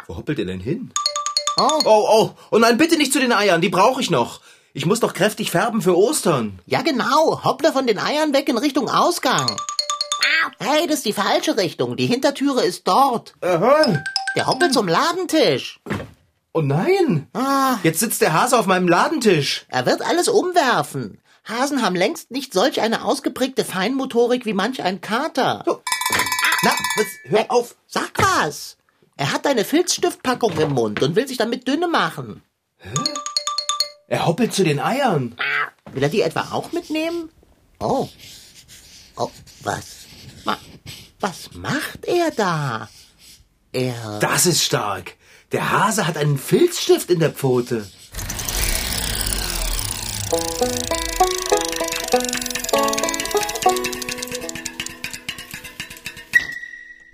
Wo 0.07 0.15
hoppelt 0.17 0.39
er 0.39 0.45
denn 0.45 0.60
hin? 0.60 0.91
Oh, 1.57 1.81
Oh, 1.86 2.05
oh, 2.10 2.36
oh 2.51 2.57
nein, 2.60 2.77
bitte 2.77 2.98
nicht 2.98 3.12
zu 3.12 3.19
den 3.19 3.31
Eiern, 3.33 3.62
die 3.62 3.69
brauche 3.69 4.01
ich 4.01 4.10
noch. 4.10 4.41
Ich 4.74 4.86
muss 4.86 5.00
doch 5.00 5.13
kräftig 5.13 5.51
färben 5.51 5.82
für 5.82 5.96
Ostern. 5.98 6.60
ja 6.65 6.82
genau, 6.82 7.44
hoppla 7.44 7.72
von 7.72 7.86
den 7.86 8.00
Eiern 8.00 8.34
weg 8.34 8.50
in 8.50 8.58
Richtung 8.58 8.89
Ausgang. 8.89 9.56
Hey, 10.60 10.88
das 10.88 10.98
ist 10.98 11.06
die 11.06 11.13
falsche 11.13 11.58
Richtung. 11.58 11.96
Die 11.96 12.08
Hintertüre 12.08 12.63
ist 12.63 12.88
dort. 12.88 13.34
Aha. 13.42 14.01
Der 14.36 14.48
hoppelt 14.48 14.74
zum 14.74 14.88
Ladentisch. 14.88 15.80
Oh 16.53 16.62
nein, 16.62 17.27
Ah, 17.34 17.77
jetzt 17.84 18.00
sitzt 18.00 18.22
der 18.22 18.34
Hase 18.34 18.58
auf 18.58 18.65
meinem 18.68 18.88
Ladentisch. 18.88 19.65
er 19.70 19.86
wird 19.86 20.01
alles 20.01 20.27
umwerfen. 20.27 21.20
Hasen 21.46 21.82
haben 21.82 21.96
längst 21.96 22.32
nicht 22.32 22.53
solch 22.53 22.80
eine 22.82 23.03
ausgeprägte 23.03 23.65
Feinmotorik 23.65 24.46
wie 24.46 24.53
manch 24.53 24.82
ein 24.82 25.01
Kater. 25.01 25.63
Na, 26.63 26.72
was, 26.96 27.08
hör 27.25 27.46
auf. 27.50 27.75
Sag 27.88 28.12
was. 28.18 28.77
Er 29.18 29.34
hat 29.34 29.46
eine 29.46 29.65
Filzstiftpackung 29.65 30.58
im 30.60 30.72
Mund 30.74 31.01
und 31.03 31.15
will 31.15 31.27
sich 31.27 31.38
damit 31.38 31.68
dünne 31.68 31.88
machen. 31.88 32.42
Er 34.13 34.27
hoppelt 34.27 34.53
zu 34.53 34.63
den 34.63 34.79
Eiern. 34.79 35.36
Will 35.91 36.03
er 36.03 36.10
die 36.10 36.22
etwa 36.22 36.41
auch 36.51 36.72
mitnehmen? 36.72 37.29
Oh. 37.79 38.08
Oh, 39.15 39.32
was? 39.63 40.05
Ma- 40.46 40.60
Was 41.20 41.50
macht 41.55 42.05
er 42.05 42.29
da? 42.29 42.89
Er. 43.72 44.20
Das 44.20 44.46
ist 44.46 44.63
stark. 44.63 45.15
Der 45.51 45.72
Hase 45.72 46.05
hat 46.05 46.17
einen 46.17 46.38
Filzstift 46.38 47.10
in 47.10 47.22
der 47.22 47.32
Pfote. 47.32 47.88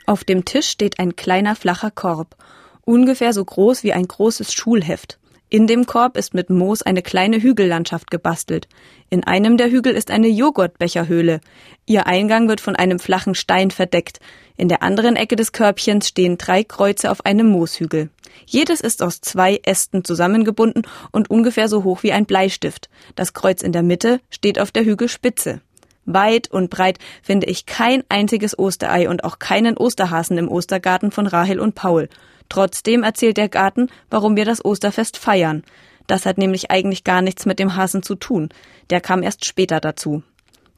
Auf 0.05 0.23
dem 0.23 0.45
Tisch 0.45 0.67
steht 0.69 0.99
ein 0.99 1.15
kleiner 1.15 1.55
flacher 1.55 1.91
Korb, 1.91 2.35
ungefähr 2.83 3.33
so 3.33 3.45
groß 3.45 3.83
wie 3.83 3.93
ein 3.93 4.07
großes 4.07 4.51
Schulheft. 4.53 5.18
In 5.51 5.65
dem 5.65 5.87
Korb 5.87 6.15
ist 6.15 6.35
mit 6.35 6.51
Moos 6.51 6.83
eine 6.83 7.01
kleine 7.01 7.41
Hügellandschaft 7.41 8.11
gebastelt. 8.11 8.67
In 9.09 9.23
einem 9.23 9.57
der 9.57 9.71
Hügel 9.71 9.93
ist 9.93 10.11
eine 10.11 10.27
Joghurtbecherhöhle. 10.27 11.41
Ihr 11.87 12.05
Eingang 12.05 12.47
wird 12.47 12.61
von 12.61 12.75
einem 12.75 12.99
flachen 12.99 13.33
Stein 13.33 13.71
verdeckt. 13.71 14.19
In 14.57 14.69
der 14.69 14.83
anderen 14.83 15.15
Ecke 15.15 15.35
des 15.35 15.51
Körbchens 15.51 16.07
stehen 16.07 16.37
drei 16.37 16.63
Kreuze 16.63 17.09
auf 17.09 17.25
einem 17.25 17.47
Mooshügel. 17.47 18.11
Jedes 18.45 18.79
ist 18.79 19.01
aus 19.01 19.21
zwei 19.21 19.59
Ästen 19.63 20.03
zusammengebunden 20.03 20.83
und 21.11 21.31
ungefähr 21.31 21.67
so 21.67 21.83
hoch 21.83 22.03
wie 22.03 22.11
ein 22.11 22.27
Bleistift. 22.27 22.87
Das 23.15 23.33
Kreuz 23.33 23.63
in 23.63 23.71
der 23.71 23.81
Mitte 23.81 24.21
steht 24.29 24.59
auf 24.59 24.69
der 24.69 24.85
Hügelspitze. 24.85 25.61
Weit 26.05 26.51
und 26.51 26.69
breit 26.69 26.99
finde 27.23 27.47
ich 27.47 27.65
kein 27.65 28.03
einziges 28.07 28.57
Osterei 28.57 29.09
und 29.09 29.23
auch 29.23 29.39
keinen 29.39 29.77
Osterhasen 29.77 30.37
im 30.37 30.47
Ostergarten 30.47 31.09
von 31.09 31.25
Rahel 31.25 31.59
und 31.59 31.73
Paul. 31.73 32.07
Trotzdem 32.49 33.03
erzählt 33.03 33.37
der 33.37 33.49
Garten, 33.49 33.89
warum 34.09 34.35
wir 34.35 34.45
das 34.45 34.63
Osterfest 34.63 35.17
feiern. 35.17 35.63
Das 36.07 36.25
hat 36.25 36.39
nämlich 36.39 36.71
eigentlich 36.71 37.03
gar 37.03 37.21
nichts 37.21 37.45
mit 37.45 37.59
dem 37.59 37.75
Hasen 37.75 38.01
zu 38.01 38.15
tun. 38.15 38.49
Der 38.89 38.99
kam 38.99 39.21
erst 39.21 39.45
später 39.45 39.79
dazu. 39.79 40.23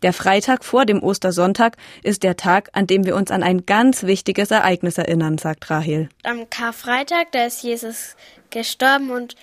Der 0.01 0.13
Freitag 0.13 0.65
vor 0.65 0.85
dem 0.85 1.03
Ostersonntag 1.03 1.77
ist 2.01 2.23
der 2.23 2.35
Tag, 2.35 2.69
an 2.73 2.87
dem 2.87 3.05
wir 3.05 3.15
uns 3.15 3.29
an 3.29 3.43
ein 3.43 3.65
ganz 3.65 4.03
wichtiges 4.03 4.49
Ereignis 4.49 4.97
erinnern, 4.97 5.37
sagt 5.37 5.69
Rahel. 5.69 6.09
Am 6.23 6.49
Karfreitag, 6.49 7.31
da 7.31 7.45
ist 7.45 7.61
Jesus 7.61 8.15
gestorben 8.49 9.11
und 9.11 9.35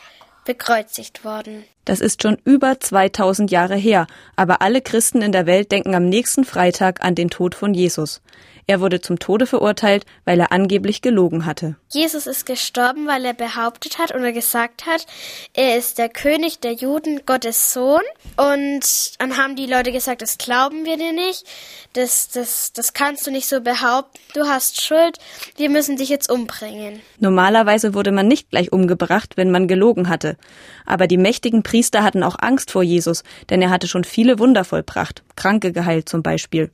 bekreuzigt 0.44 1.24
worden. 1.24 1.64
Das 1.84 2.00
ist 2.00 2.22
schon 2.22 2.38
über 2.44 2.80
2000 2.80 3.50
Jahre 3.50 3.76
her, 3.76 4.06
aber 4.34 4.60
alle 4.60 4.82
Christen 4.82 5.22
in 5.22 5.32
der 5.32 5.46
Welt 5.46 5.70
denken 5.70 5.94
am 5.94 6.08
nächsten 6.08 6.44
Freitag 6.44 7.04
an 7.04 7.14
den 7.14 7.30
Tod 7.30 7.54
von 7.54 7.72
Jesus. 7.72 8.20
Er 8.68 8.80
wurde 8.80 9.00
zum 9.00 9.18
Tode 9.18 9.46
verurteilt, 9.46 10.04
weil 10.26 10.38
er 10.40 10.52
angeblich 10.52 11.00
gelogen 11.00 11.46
hatte. 11.46 11.76
Jesus 11.90 12.26
ist 12.26 12.44
gestorben, 12.44 13.06
weil 13.06 13.24
er 13.24 13.32
behauptet 13.32 13.96
hat 13.98 14.14
oder 14.14 14.30
gesagt 14.30 14.84
hat, 14.84 15.06
er 15.54 15.78
ist 15.78 15.96
der 15.96 16.10
König 16.10 16.60
der 16.60 16.74
Juden, 16.74 17.22
Gottes 17.24 17.72
Sohn. 17.72 18.02
Und 18.36 19.18
dann 19.18 19.38
haben 19.38 19.56
die 19.56 19.64
Leute 19.64 19.90
gesagt, 19.90 20.20
das 20.20 20.36
glauben 20.36 20.84
wir 20.84 20.98
dir 20.98 21.14
nicht, 21.14 21.46
das, 21.94 22.28
das, 22.28 22.74
das 22.74 22.92
kannst 22.92 23.26
du 23.26 23.30
nicht 23.30 23.48
so 23.48 23.62
behaupten, 23.62 24.18
du 24.34 24.42
hast 24.46 24.82
Schuld, 24.82 25.16
wir 25.56 25.70
müssen 25.70 25.96
dich 25.96 26.10
jetzt 26.10 26.30
umbringen. 26.30 27.00
Normalerweise 27.18 27.94
wurde 27.94 28.12
man 28.12 28.28
nicht 28.28 28.50
gleich 28.50 28.70
umgebracht, 28.70 29.38
wenn 29.38 29.50
man 29.50 29.66
gelogen 29.66 30.10
hatte. 30.10 30.36
Aber 30.84 31.06
die 31.06 31.16
mächtigen 31.16 31.62
Priester 31.62 32.02
hatten 32.02 32.22
auch 32.22 32.36
Angst 32.38 32.70
vor 32.70 32.82
Jesus, 32.82 33.24
denn 33.48 33.62
er 33.62 33.70
hatte 33.70 33.88
schon 33.88 34.04
viele 34.04 34.38
Wunder 34.38 34.64
vollbracht, 34.64 35.22
Kranke 35.36 35.72
geheilt 35.72 36.08
zum 36.08 36.22
Beispiel. 36.22 36.70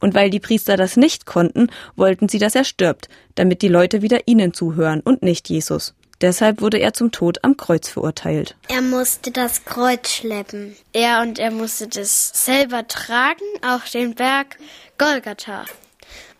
Und 0.00 0.14
weil 0.14 0.28
die 0.28 0.40
Priester 0.40 0.76
das 0.76 0.96
nicht 0.96 1.24
konnten, 1.36 1.68
wollten 1.96 2.30
sie, 2.30 2.38
dass 2.38 2.54
er 2.54 2.64
stirbt, 2.64 3.10
damit 3.34 3.60
die 3.60 3.68
Leute 3.68 4.00
wieder 4.00 4.26
ihnen 4.26 4.54
zuhören 4.54 5.02
und 5.02 5.22
nicht 5.22 5.50
Jesus. 5.50 5.92
Deshalb 6.22 6.62
wurde 6.62 6.78
er 6.78 6.94
zum 6.94 7.12
Tod 7.12 7.44
am 7.44 7.58
Kreuz 7.58 7.90
verurteilt. 7.90 8.56
Er 8.68 8.80
musste 8.80 9.30
das 9.32 9.66
Kreuz 9.66 10.08
schleppen. 10.08 10.74
Er 10.94 11.20
und 11.20 11.38
er 11.38 11.50
musste 11.50 11.88
das 11.88 12.30
selber 12.32 12.88
tragen 12.88 13.44
auf 13.60 13.90
den 13.90 14.14
Berg 14.14 14.56
Golgatha. 14.96 15.66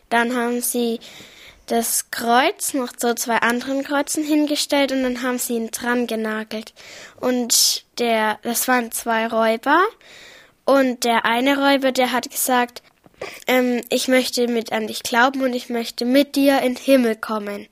Dann 0.09 0.35
haben 0.35 0.63
sie 0.63 0.99
das 1.67 2.11
Kreuz 2.11 2.73
noch 2.73 2.93
zu 2.93 3.15
zwei 3.17 3.37
anderen 3.37 3.83
Kreuzen 3.85 4.25
hingestellt 4.25 4.93
und 4.93 5.03
dann 5.03 5.23
haben 5.23 5.39
sie 5.39 5.57
ihn 5.57 5.71
dran 5.73 6.07
genagelt. 6.07 6.73
Und 7.21 7.85
der, 7.99 8.39
das 8.43 8.67
waren 8.67 8.93
zwei 8.93 9.27
Räuber. 9.27 9.83
Und 10.65 11.05
der 11.05 11.27
eine 11.27 11.59
Räuber, 11.59 11.93
der 11.93 12.13
hat 12.13 12.31
gesagt, 12.31 12.83
ähm, 13.47 13.81
ich 13.91 14.09
möchte 14.09 14.49
mit 14.49 14.73
an 14.73 14.87
dich 14.87 15.03
glauben 15.03 15.43
und 15.43 15.55
ich 15.55 15.69
möchte 15.69 16.05
mit 16.05 16.37
dir 16.37 16.61
in 16.61 16.75
den 16.75 16.83
Himmel 16.83 17.17
kommen. 17.17 17.67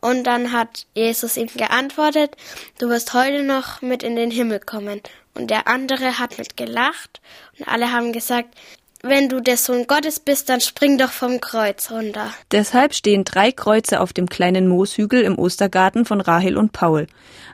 Und 0.00 0.24
dann 0.24 0.52
hat 0.52 0.86
Jesus 0.94 1.36
ihm 1.36 1.48
geantwortet, 1.48 2.36
du 2.78 2.88
wirst 2.88 3.14
heute 3.14 3.42
noch 3.42 3.80
mit 3.80 4.02
in 4.02 4.16
den 4.16 4.30
Himmel 4.30 4.60
kommen. 4.60 5.00
Und 5.34 5.50
der 5.50 5.66
andere 5.66 6.18
hat 6.18 6.38
mit 6.38 6.56
gelacht 6.56 7.20
und 7.58 7.66
alle 7.66 7.90
haben 7.90 8.12
gesagt, 8.12 8.54
wenn 9.06 9.28
du 9.28 9.40
der 9.40 9.58
Sohn 9.58 9.86
Gottes 9.86 10.18
bist, 10.18 10.48
dann 10.48 10.62
spring 10.62 10.96
doch 10.96 11.10
vom 11.10 11.38
Kreuz 11.38 11.90
runter. 11.90 12.32
Deshalb 12.52 12.94
stehen 12.94 13.24
drei 13.24 13.52
Kreuze 13.52 14.00
auf 14.00 14.14
dem 14.14 14.30
kleinen 14.30 14.66
Mooshügel 14.66 15.20
im 15.22 15.38
Ostergarten 15.38 16.06
von 16.06 16.22
Rahel 16.22 16.56
und 16.56 16.72
Paul. 16.72 17.06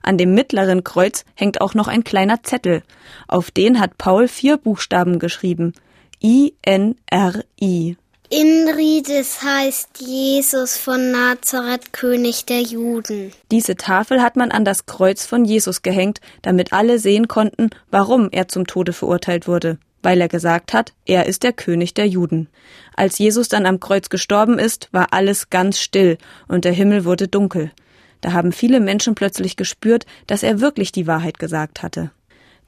An 0.02 0.16
dem 0.16 0.32
mittleren 0.32 0.84
Kreuz 0.84 1.24
hängt 1.34 1.60
auch 1.60 1.74
noch 1.74 1.88
ein 1.88 2.04
kleiner 2.04 2.44
Zettel. 2.44 2.84
Auf 3.26 3.50
den 3.50 3.80
hat 3.80 3.98
Paul 3.98 4.28
vier 4.28 4.58
Buchstaben 4.58 5.18
geschrieben. 5.18 5.74
I-N-R-I. 6.22 7.96
Inri, 8.28 9.02
das 9.02 9.42
heißt 9.42 10.00
Jesus 10.00 10.76
von 10.76 11.10
Nazareth, 11.10 11.92
König 11.92 12.44
der 12.44 12.60
Juden. 12.60 13.32
Diese 13.50 13.74
Tafel 13.74 14.22
hat 14.22 14.36
man 14.36 14.52
an 14.52 14.64
das 14.64 14.86
Kreuz 14.86 15.26
von 15.26 15.44
Jesus 15.44 15.82
gehängt, 15.82 16.20
damit 16.42 16.72
alle 16.72 16.98
sehen 16.98 17.26
konnten, 17.26 17.70
warum 17.90 18.28
er 18.30 18.48
zum 18.48 18.66
Tode 18.66 18.92
verurteilt 18.92 19.48
wurde. 19.48 19.78
Weil 20.02 20.20
er 20.20 20.28
gesagt 20.28 20.72
hat, 20.74 20.92
er 21.06 21.26
ist 21.26 21.42
der 21.42 21.52
König 21.52 21.94
der 21.94 22.06
Juden. 22.06 22.48
Als 22.94 23.18
Jesus 23.18 23.48
dann 23.48 23.66
am 23.66 23.80
Kreuz 23.80 24.10
gestorben 24.10 24.58
ist, 24.58 24.88
war 24.92 25.08
alles 25.12 25.50
ganz 25.50 25.80
still 25.80 26.18
und 26.48 26.64
der 26.64 26.72
Himmel 26.72 27.04
wurde 27.04 27.28
dunkel. 27.28 27.72
Da 28.20 28.32
haben 28.32 28.52
viele 28.52 28.80
Menschen 28.80 29.14
plötzlich 29.14 29.56
gespürt, 29.56 30.04
dass 30.26 30.42
er 30.42 30.60
wirklich 30.60 30.92
die 30.92 31.06
Wahrheit 31.06 31.38
gesagt 31.38 31.82
hatte. 31.82 32.10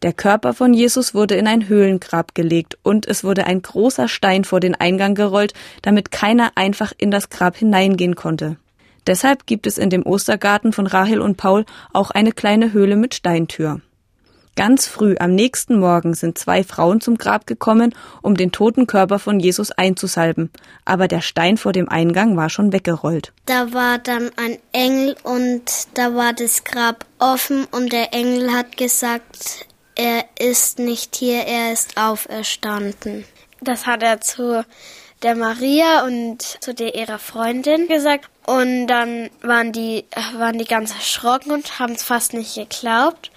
Der 0.02 0.12
Körper 0.12 0.52
von 0.52 0.74
Jesus 0.74 1.14
wurde 1.14 1.36
in 1.36 1.46
ein 1.46 1.68
Höhlengrab 1.68 2.34
gelegt 2.34 2.76
und 2.82 3.06
es 3.06 3.22
wurde 3.22 3.46
ein 3.46 3.62
großer 3.62 4.08
Stein 4.08 4.42
vor 4.42 4.58
den 4.58 4.74
Eingang 4.74 5.14
gerollt, 5.14 5.54
damit 5.82 6.10
keiner 6.10 6.52
einfach 6.56 6.92
in 6.98 7.12
das 7.12 7.30
Grab 7.30 7.56
hineingehen 7.56 8.16
konnte. 8.16 8.56
Deshalb 9.06 9.46
gibt 9.46 9.66
es 9.66 9.78
in 9.78 9.90
dem 9.90 10.04
Ostergarten 10.04 10.72
von 10.72 10.88
Rahel 10.88 11.20
und 11.20 11.36
Paul 11.36 11.64
auch 11.92 12.10
eine 12.10 12.32
kleine 12.32 12.72
Höhle 12.72 12.96
mit 12.96 13.14
Steintür. 13.14 13.80
Ganz 14.54 14.86
früh 14.86 15.14
am 15.18 15.34
nächsten 15.34 15.78
Morgen 15.78 16.12
sind 16.12 16.36
zwei 16.36 16.62
Frauen 16.62 17.00
zum 17.00 17.16
Grab 17.16 17.46
gekommen, 17.46 17.94
um 18.20 18.36
den 18.36 18.52
toten 18.52 18.86
Körper 18.86 19.18
von 19.18 19.40
Jesus 19.40 19.70
einzusalben, 19.70 20.50
aber 20.84 21.08
der 21.08 21.22
Stein 21.22 21.56
vor 21.56 21.72
dem 21.72 21.88
Eingang 21.88 22.36
war 22.36 22.50
schon 22.50 22.72
weggerollt. 22.72 23.32
Da 23.46 23.72
war 23.72 23.98
dann 23.98 24.30
ein 24.36 24.58
Engel 24.72 25.16
und 25.22 25.62
da 25.94 26.14
war 26.14 26.34
das 26.34 26.64
Grab 26.64 27.06
offen 27.18 27.66
und 27.70 27.92
der 27.92 28.12
Engel 28.12 28.52
hat 28.52 28.76
gesagt, 28.76 29.66
er 29.94 30.24
ist 30.38 30.78
nicht 30.78 31.16
hier, 31.16 31.44
er 31.44 31.72
ist 31.72 31.96
auferstanden. 31.96 33.24
Das 33.60 33.86
hat 33.86 34.02
er 34.02 34.20
zu 34.20 34.64
der 35.22 35.36
Maria 35.36 36.04
und 36.04 36.42
zu 36.42 36.74
der 36.74 36.94
ihrer 36.94 37.18
Freundin 37.18 37.88
gesagt. 37.88 38.28
Und 38.44 38.88
dann 38.88 39.30
waren 39.40 39.72
die, 39.72 40.04
waren 40.36 40.58
die 40.58 40.64
ganz 40.64 40.92
erschrocken 40.92 41.52
und 41.52 41.78
haben 41.78 41.92
es 41.94 42.02
fast 42.02 42.32
nicht 42.32 42.54
geglaubt. 42.54 43.30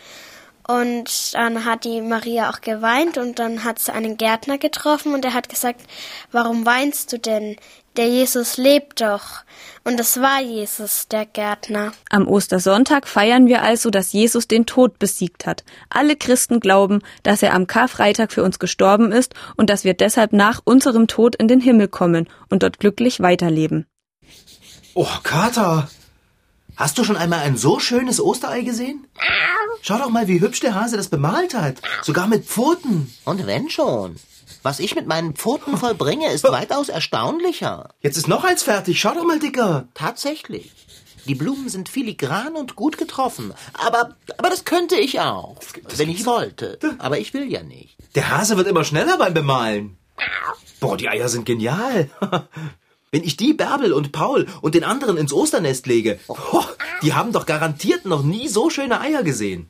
Und 0.67 1.34
dann 1.34 1.63
hat 1.63 1.84
die 1.84 2.01
Maria 2.01 2.50
auch 2.50 2.62
geweint 2.62 3.17
und 3.17 3.38
dann 3.38 3.63
hat 3.63 3.77
sie 3.79 3.93
einen 3.93 4.17
Gärtner 4.17 4.57
getroffen 4.57 5.13
und 5.13 5.24
er 5.24 5.34
hat 5.34 5.48
gesagt, 5.48 5.81
warum 6.31 6.65
weinst 6.65 7.13
du 7.13 7.19
denn? 7.19 7.57
Der 7.98 8.10
Jesus 8.10 8.57
lebt 8.57 9.00
doch. 9.00 9.43
Und 9.86 10.00
es 10.00 10.19
war 10.19 10.41
Jesus, 10.41 11.07
der 11.07 11.25
Gärtner. 11.25 11.93
Am 12.10 12.27
Ostersonntag 12.27 13.07
feiern 13.07 13.48
wir 13.48 13.62
also, 13.62 13.89
dass 13.89 14.12
Jesus 14.12 14.48
den 14.48 14.65
Tod 14.65 15.00
besiegt 15.00 15.45
hat. 15.45 15.63
Alle 15.89 16.15
Christen 16.15 16.60
glauben, 16.60 17.01
dass 17.24 17.43
er 17.43 17.53
am 17.53 17.67
Karfreitag 17.67 18.34
für 18.34 18.43
uns 18.43 18.60
gestorben 18.60 19.12
ist 19.12 19.34
und 19.55 19.69
dass 19.69 19.84
wir 19.84 19.93
deshalb 19.93 20.34
nach 20.34 20.62
unserem 20.65 21.07
Tod 21.07 21.36
in 21.36 21.48
den 21.48 21.62
Himmel 21.62 21.88
kommen 21.88 22.27
und 22.50 22.63
dort 22.63 22.79
glücklich 22.79 23.22
weiterleben. 23.22 23.86
Oh, 24.95 25.07
Kater, 25.24 25.88
hast 26.75 26.98
du 26.98 27.03
schon 27.03 27.17
einmal 27.17 27.39
ein 27.39 27.58
so 27.58 27.79
schönes 27.79 28.20
Osterei 28.20 28.62
gesehen? 28.62 29.08
Schau 29.82 29.98
doch 29.98 30.10
mal, 30.10 30.27
wie 30.27 30.41
hübsch 30.41 30.62
der 30.62 30.75
Hase 30.75 30.98
das 30.98 31.10
bemalt 31.10 31.53
hat. 31.53 31.77
Sogar 32.01 32.27
mit 32.27 32.46
Pfoten. 32.46 33.13
Und 33.24 33.46
wenn 33.46 33.70
schon. 33.70 34.15
Was 34.63 34.79
ich 34.79 34.96
mit 34.96 35.05
meinen 35.05 35.36
Pfoten 35.36 35.77
vollbringe, 35.77 36.32
ist 36.32 36.44
weitaus 36.51 36.89
erstaunlicher. 36.89 37.89
Jetzt 38.01 38.17
ist 38.17 38.27
noch 38.27 38.44
eins 38.44 38.63
fertig. 38.63 39.00
Schau 39.00 39.13
doch 39.13 39.24
mal, 39.24 39.39
Dicker. 39.39 39.88
Tatsächlich. 39.94 40.72
Die 41.27 41.36
Blumen 41.36 41.70
sind 41.70 41.89
filigran 41.89 42.55
und 42.55 42.75
gut 42.75 42.98
getroffen. 42.98 43.53
Aber, 43.74 44.15
aber 44.38 44.50
das 44.50 44.65
könnte 44.65 44.96
ich 44.96 45.20
auch, 45.20 45.58
wenn 45.98 46.10
ich 46.10 46.25
wollte. 46.25 46.77
Aber 47.00 47.20
ich 47.20 47.34
will 47.34 47.51
ja 47.51 47.63
nicht. 47.63 47.98
Der 48.13 48.29
Hase 48.29 48.58
wird 48.58 48.67
immer 48.67 48.84
schneller 48.84 49.17
beim 49.17 49.34
Bemalen. 49.34 49.98
Boah, 50.79 50.98
die 50.98 51.10
Eier 51.10 51.29
sind 51.29 51.46
genial. 51.46 52.10
Wenn 53.15 53.24
ich 53.24 53.38
die 53.38 53.53
Bärbel 53.53 53.93
und 53.93 54.12
Paul 54.12 54.45
und 54.60 54.75
den 54.75 54.84
anderen 54.84 55.15
ins 55.15 55.31
Osternest 55.31 55.88
lege, 55.88 56.19
boah, 56.27 56.67
die 57.01 57.13
haben 57.13 57.31
doch 57.31 57.45
garantiert 57.45 58.03
noch 58.03 58.24
nie 58.24 58.50
so 58.50 58.69
schöne 58.69 59.00
Eier 59.00 59.24
gesehen. 59.24 59.67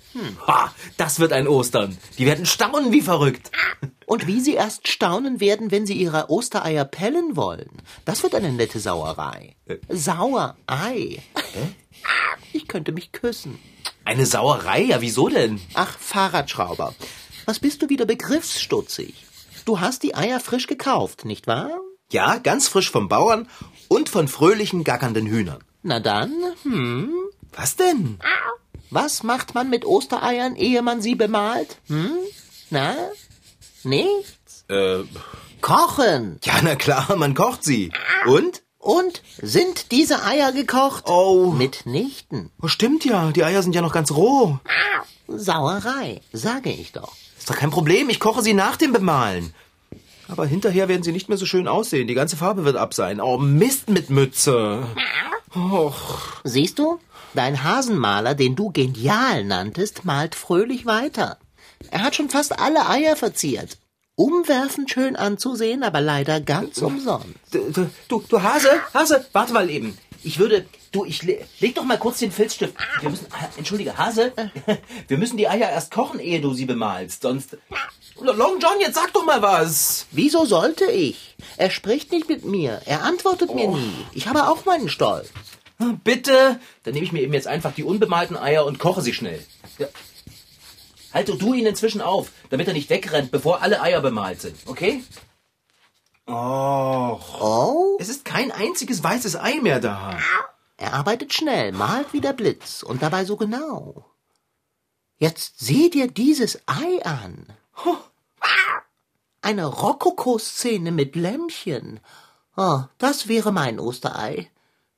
Ha, 0.48 0.74
das 0.98 1.20
wird 1.20 1.32
ein 1.32 1.48
Ostern. 1.48 1.96
Die 2.18 2.26
werden 2.26 2.48
staunen 2.48 2.92
wie 2.92 3.02
verrückt. 3.02 3.52
Und 4.08 4.26
wie 4.26 4.42
sie 4.42 4.56
erst 4.56 4.88
staunen 4.88 5.42
werden, 5.42 5.70
wenn 5.70 5.86
sie 5.86 5.94
ihre 5.94 6.32
Ostereier 6.32 6.86
pellen 6.86 7.36
wollen. 7.36 7.70
Das 8.04 8.24
wird 8.24 8.34
eine 8.34 8.52
nette 8.52 8.80
Sauerei. 8.80 9.56
Sauerei. 9.90 11.22
Ich 12.52 12.68
könnte 12.68 12.94
mich 12.94 13.12
küssen. 13.12 13.60
Eine 14.06 14.26
Sauerei? 14.26 14.82
Ja, 14.82 15.02
wieso 15.02 15.30
denn? 15.30 15.62
Ach, 15.76 16.00
Fahrradschrauber. 16.00 16.96
Was 17.46 17.60
bist 17.60 17.84
du 17.84 17.90
wieder 17.90 18.08
begriffsstutzig? 18.08 19.24
Du 19.66 19.82
hast 19.82 20.02
die 20.02 20.16
Eier 20.16 20.40
frisch 20.40 20.66
gekauft, 20.66 21.26
nicht 21.26 21.46
wahr? 21.46 21.85
Ja, 22.12 22.38
ganz 22.38 22.68
frisch 22.68 22.92
vom 22.92 23.08
Bauern 23.10 23.48
und 23.88 24.10
von 24.10 24.28
fröhlichen, 24.28 24.84
gackernden 24.84 25.26
Hühnern. 25.26 25.64
Na 25.84 26.00
dann, 26.00 26.32
hm, 26.64 27.10
Was 27.54 27.76
denn? 27.76 28.20
was 28.92 29.24
macht 29.24 29.56
man 29.56 29.70
mit 29.70 29.86
Ostereiern, 29.86 30.56
ehe 30.56 30.82
man 30.82 31.02
sie 31.02 31.16
bemalt? 31.16 31.78
Hm? 31.88 32.12
Na? 32.70 32.96
Nichts? 33.84 34.66
Äh, 34.70 35.04
Kochen. 35.62 36.40
ja, 36.44 36.54
na 36.64 36.76
klar, 36.76 37.16
man 37.18 37.34
kocht 37.34 37.64
sie. 37.64 37.92
Und? 38.26 38.62
Und 38.78 39.24
sind 39.42 39.92
diese 39.92 40.24
Eier 40.24 40.52
gekocht? 40.52 41.06
Oh. 41.08 41.52
Mitnichten. 41.52 42.52
Oh, 42.62 42.68
stimmt 42.68 43.04
ja, 43.04 43.32
die 43.32 43.44
Eier 43.44 43.64
sind 43.64 43.74
ja 43.74 43.82
noch 43.82 43.94
ganz 43.94 44.12
roh. 44.12 44.60
Sauerei, 45.28 46.22
sage 46.32 46.70
ich 46.72 46.92
doch. 46.92 47.14
Ist 47.38 47.50
doch 47.50 47.56
kein 47.58 47.72
Problem, 47.72 48.10
ich 48.10 48.20
koche 48.20 48.44
sie 48.44 48.54
nach 48.54 48.78
dem 48.78 48.94
Bemalen. 48.94 49.54
Aber 50.28 50.46
hinterher 50.46 50.88
werden 50.88 51.04
sie 51.04 51.12
nicht 51.12 51.30
mehr 51.30 51.38
so 51.38 51.46
schön 51.46 51.68
aussehen. 51.68 52.08
Die 52.08 52.14
ganze 52.14 52.36
Farbe 52.38 52.66
wird 52.66 52.76
ab 52.78 52.94
sein. 52.94 53.22
Oh, 53.22 53.38
Mist 53.38 53.90
mit 53.90 54.10
Mütze. 54.10 54.84
Och. 55.54 56.42
Siehst 56.44 56.80
du? 56.80 57.00
Dein 57.34 57.64
Hasenmaler, 57.64 58.34
den 58.34 58.56
du 58.56 58.72
genial 58.72 59.44
nanntest, 59.44 60.06
malt 60.06 60.36
fröhlich 60.36 60.86
weiter. 60.86 61.38
Er 61.92 62.02
hat 62.04 62.16
schon 62.16 62.30
fast 62.30 62.60
alle 62.60 62.88
Eier 62.90 63.16
verziert. 63.16 63.78
Umwerfend 64.16 64.90
schön 64.90 65.18
anzusehen, 65.18 65.84
aber 65.84 66.00
leider 66.00 66.40
ganz 66.40 66.78
umsonst. 66.78 67.28
Du, 67.52 67.70
du- 67.72 67.90
du, 68.08 68.24
du 68.30 68.42
Hase, 68.42 68.70
Hase, 68.94 69.26
warte 69.34 69.52
mal 69.52 69.70
eben. 69.70 69.98
Ich 70.26 70.40
würde, 70.40 70.66
du, 70.92 71.06
ich 71.06 71.22
le 71.22 71.40
leg 71.60 71.76
doch 71.76 71.84
mal 71.84 72.00
kurz 72.00 72.18
den 72.18 72.32
Filzstift. 72.32 72.74
Wir 73.00 73.10
müssen, 73.12 73.28
entschuldige, 73.58 73.98
Hase, 73.98 74.34
wir 75.08 75.18
müssen 75.20 75.38
die 75.38 75.48
Eier 75.48 75.70
erst 75.70 75.92
kochen, 75.92 76.20
ehe 76.20 76.42
du 76.42 76.54
sie 76.56 76.66
bemalst. 76.66 77.22
Sonst, 77.22 77.58
Long 78.20 78.60
John, 78.60 78.80
jetzt 78.80 78.96
sag 78.96 79.14
doch 79.14 79.24
mal 79.24 79.44
was. 79.44 80.08
Wieso 80.12 80.46
sollte 80.46 80.86
ich? 80.86 81.36
Er 81.58 81.70
spricht 81.70 82.12
nicht 82.12 82.28
mit 82.28 82.44
mir. 82.44 82.82
Er 82.86 83.04
antwortet 83.04 83.54
mir 83.54 83.68
nie. 83.68 83.94
Ich 84.14 84.28
habe 84.28 84.48
auch 84.48 84.66
meinen 84.66 84.90
Stolz. 84.90 85.30
Bitte, 86.04 86.60
dann 86.84 86.94
nehme 86.94 87.06
ich 87.06 87.12
mir 87.12 87.22
eben 87.22 87.34
jetzt 87.34 87.48
einfach 87.48 87.74
die 87.74 87.84
unbemalten 87.84 88.36
Eier 88.38 88.66
und 88.66 88.80
koche 88.80 89.02
sie 89.02 89.14
schnell. 89.14 89.46
Ja. 89.78 89.88
Halte 91.14 91.36
du 91.36 91.54
ihn 91.54 91.68
inzwischen 91.68 92.02
auf, 92.02 92.32
damit 92.50 92.68
er 92.68 92.74
nicht 92.74 92.90
wegrennt, 92.90 93.32
bevor 93.32 93.62
alle 93.62 93.82
Eier 93.82 94.02
bemalt 94.02 94.42
sind, 94.42 94.56
okay? 94.66 95.04
Och. 96.28 97.42
Oh? 97.42 97.98
Es 98.00 98.10
ist 98.10 98.26
kein 98.26 98.52
einziges 98.52 99.04
weißes 99.04 99.36
Ei 99.36 99.60
mehr 99.62 99.80
da. 99.80 100.18
Er 100.78 100.94
arbeitet 100.94 101.34
schnell, 101.34 101.72
malt 101.72 102.14
wie 102.14 102.22
der 102.22 102.34
Blitz 102.34 102.84
und 102.84 103.02
dabei 103.02 103.26
so 103.26 103.38
genau. 103.38 104.06
Jetzt 105.18 105.60
seh 105.60 105.90
dir 105.90 106.08
dieses 106.08 106.60
Ei 106.68 107.06
an. 107.06 107.48
Eine 109.42 109.66
Rokoko-Szene 109.66 110.92
mit 110.92 111.16
Lämmchen. 111.16 112.00
Oh, 112.58 112.82
das 112.98 113.28
wäre 113.28 113.52
mein 113.52 113.80
Osterei. 113.80 114.50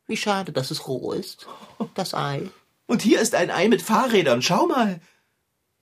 Wie 0.08 0.18
schade, 0.18 0.54
dass 0.54 0.72
es 0.72 0.88
roh 0.88 1.12
ist. 1.12 1.46
Das 1.94 2.14
Ei. 2.14 2.50
Und 2.88 3.02
hier 3.02 3.20
ist 3.20 3.36
ein 3.36 3.52
Ei 3.52 3.68
mit 3.68 3.82
Fahrrädern. 3.82 4.42
Schau 4.42 4.66
mal. 4.66 5.02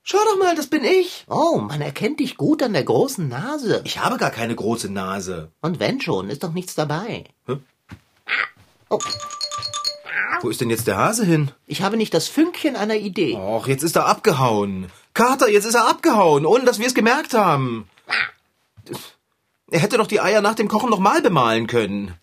Schau 0.08 0.20
doch 0.24 0.38
mal, 0.38 0.56
das 0.56 0.68
bin 0.68 0.84
ich. 0.84 1.26
Oh, 1.28 1.58
man 1.58 1.82
erkennt 1.82 2.20
dich 2.20 2.38
gut 2.38 2.62
an 2.62 2.74
der 2.74 2.84
großen 2.84 3.28
Nase. 3.28 3.82
Ich 3.86 3.98
habe 3.98 4.18
gar 4.18 4.30
keine 4.30 4.56
große 4.56 4.88
Nase. 4.92 5.52
Und 5.62 5.80
wenn 5.80 6.00
schon, 6.00 6.30
ist 6.30 6.44
doch 6.44 6.54
nichts 6.54 6.76
dabei. 6.76 7.24
Hä? 7.48 7.58
Oh, 8.90 9.00
Wo 10.42 10.50
ist 10.50 10.62
denn 10.62 10.70
jetzt 10.70 10.86
der 10.86 10.98
Hase 10.98 11.26
hin? 11.26 11.50
ich 11.66 11.82
habe 11.82 11.98
nicht 11.98 12.14
das 12.14 12.28
Fünkchen 12.28 12.76
einer 12.76 12.94
Idee. 12.98 13.34
Och, 13.36 13.68
jetzt 13.68 13.82
ist 13.82 13.96
er 13.96 14.06
abgehauen. 14.06 14.92
Kater, 15.16 15.50
jetzt 15.50 15.66
ist 15.66 15.74
er 15.74 15.88
abgehauen, 15.90 16.46
ohne 16.46 16.66
dass 16.66 16.78
wir 16.78 16.86
es 16.86 16.94
gemerkt 16.94 17.34
haben. 17.34 17.90
Er 19.72 19.80
hätte 19.80 19.98
doch 19.98 20.06
die 20.06 20.22
Eier 20.22 20.42
nach 20.42 20.54
dem 20.54 20.68
Kochen 20.68 20.92
nochmal 20.92 21.24
bemalen 21.24 21.66
können. 21.66 22.14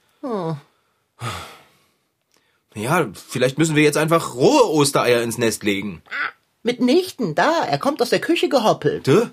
Ja, 2.75 3.09
vielleicht 3.29 3.59
müssen 3.59 3.75
wir 3.75 3.83
jetzt 3.83 3.97
einfach 3.99 4.35
rohe 4.37 4.71
Ostereier 4.71 5.21
ins 5.23 5.37
Nest 5.37 5.64
legen. 5.64 6.01
Mitnichten, 6.62 7.35
da, 7.35 7.64
er 7.64 7.79
kommt 7.79 8.01
aus 8.01 8.11
der 8.11 8.20
Küche 8.20 8.48
gehoppelt. 8.48 9.07
Dö? 9.07 9.27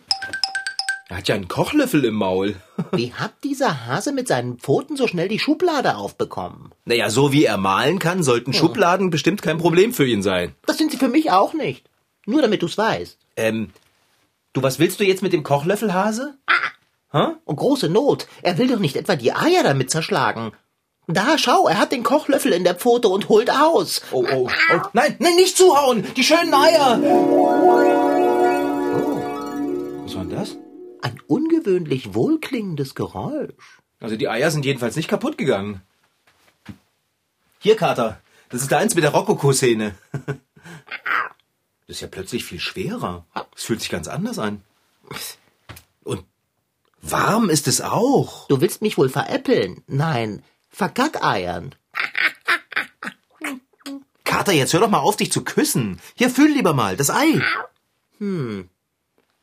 Er 1.09 1.17
hat 1.17 1.27
ja 1.27 1.35
einen 1.35 1.47
Kochlöffel 1.47 2.05
im 2.05 2.13
Maul. 2.15 2.55
Wie 2.91 3.13
hat 3.13 3.33
dieser 3.43 3.85
Hase 3.85 4.11
mit 4.11 4.27
seinen 4.27 4.57
Pfoten 4.57 4.95
so 4.95 5.07
schnell 5.07 5.27
die 5.27 5.39
Schublade 5.39 5.95
aufbekommen? 5.95 6.71
Naja, 6.85 7.09
so 7.09 7.31
wie 7.31 7.45
er 7.45 7.57
malen 7.57 7.99
kann, 7.99 8.21
sollten 8.23 8.53
Schubladen 8.53 9.09
bestimmt 9.09 9.41
kein 9.41 9.57
Problem 9.57 9.93
für 9.93 10.05
ihn 10.05 10.21
sein. 10.21 10.55
Das 10.65 10.77
sind 10.77 10.91
sie 10.91 10.97
für 10.97 11.07
mich 11.07 11.31
auch 11.31 11.53
nicht. 11.53 11.89
Nur 12.25 12.41
damit 12.41 12.61
du's 12.61 12.77
weißt. 12.77 13.17
Ähm, 13.37 13.71
du, 14.53 14.61
was 14.61 14.77
willst 14.77 14.99
du 14.99 15.03
jetzt 15.03 15.23
mit 15.23 15.33
dem 15.33 15.43
Kochlöffel, 15.43 15.93
Hase? 15.93 16.37
Und 17.11 17.55
große 17.55 17.89
Not. 17.89 18.27
Er 18.43 18.59
will 18.59 18.67
doch 18.67 18.77
nicht 18.77 18.95
etwa 18.95 19.15
die 19.15 19.33
Eier 19.33 19.63
damit 19.63 19.89
zerschlagen. 19.89 20.51
Da, 21.11 21.39
schau, 21.39 21.67
er 21.67 21.79
hat 21.79 21.91
den 21.91 22.03
Kochlöffel 22.03 22.53
in 22.53 22.63
der 22.63 22.75
Pfote 22.75 23.07
und 23.07 23.29
holt 23.29 23.49
aus. 23.49 24.03
Oh, 24.11 24.23
oh, 24.31 24.47
oh. 24.47 24.81
Nein, 24.93 25.15
nein, 25.17 25.35
nicht 25.35 25.57
zuhauen! 25.57 26.05
Die 26.15 26.23
schönen 26.23 26.53
Eier! 26.53 27.01
Was 30.03 30.13
war 30.15 30.23
denn 30.23 30.37
das? 30.37 30.55
Ein 31.01 31.19
ungewöhnlich 31.25 32.13
wohlklingendes 32.13 32.93
Geräusch. 32.93 33.81
Also 33.99 34.17
die 34.17 34.29
Eier 34.29 34.51
sind 34.51 34.65
jedenfalls 34.65 34.95
nicht 34.97 35.09
kaputt 35.09 35.39
gegangen. 35.39 35.81
Hier, 37.57 37.75
Kater. 37.75 38.21
Das 38.49 38.61
ist 38.61 38.71
deins 38.71 38.93
mit 38.93 39.03
der 39.03 39.11
Rokoko-Szene. 39.11 39.95
Das 41.87 41.95
ist 41.95 42.01
ja 42.01 42.07
plötzlich 42.07 42.45
viel 42.45 42.59
schwerer. 42.59 43.25
Es 43.55 43.63
fühlt 43.63 43.81
sich 43.81 43.89
ganz 43.89 44.07
anders 44.07 44.37
an. 44.37 44.61
Und 46.03 46.23
warm 47.01 47.49
ist 47.49 47.67
es 47.67 47.81
auch. 47.81 48.47
Du 48.47 48.61
willst 48.61 48.83
mich 48.83 48.95
wohl 48.99 49.09
veräppeln? 49.09 49.83
Nein, 49.87 50.43
vergackeiern. 50.69 51.75
Kater, 54.23 54.53
jetzt 54.53 54.73
hör 54.73 54.79
doch 54.79 54.89
mal 54.89 54.99
auf, 54.99 55.17
dich 55.17 55.31
zu 55.31 55.43
küssen. 55.43 55.99
Hier, 56.15 56.29
fühl 56.29 56.51
lieber 56.51 56.73
mal, 56.73 56.95
das 56.95 57.09
Ei. 57.09 57.41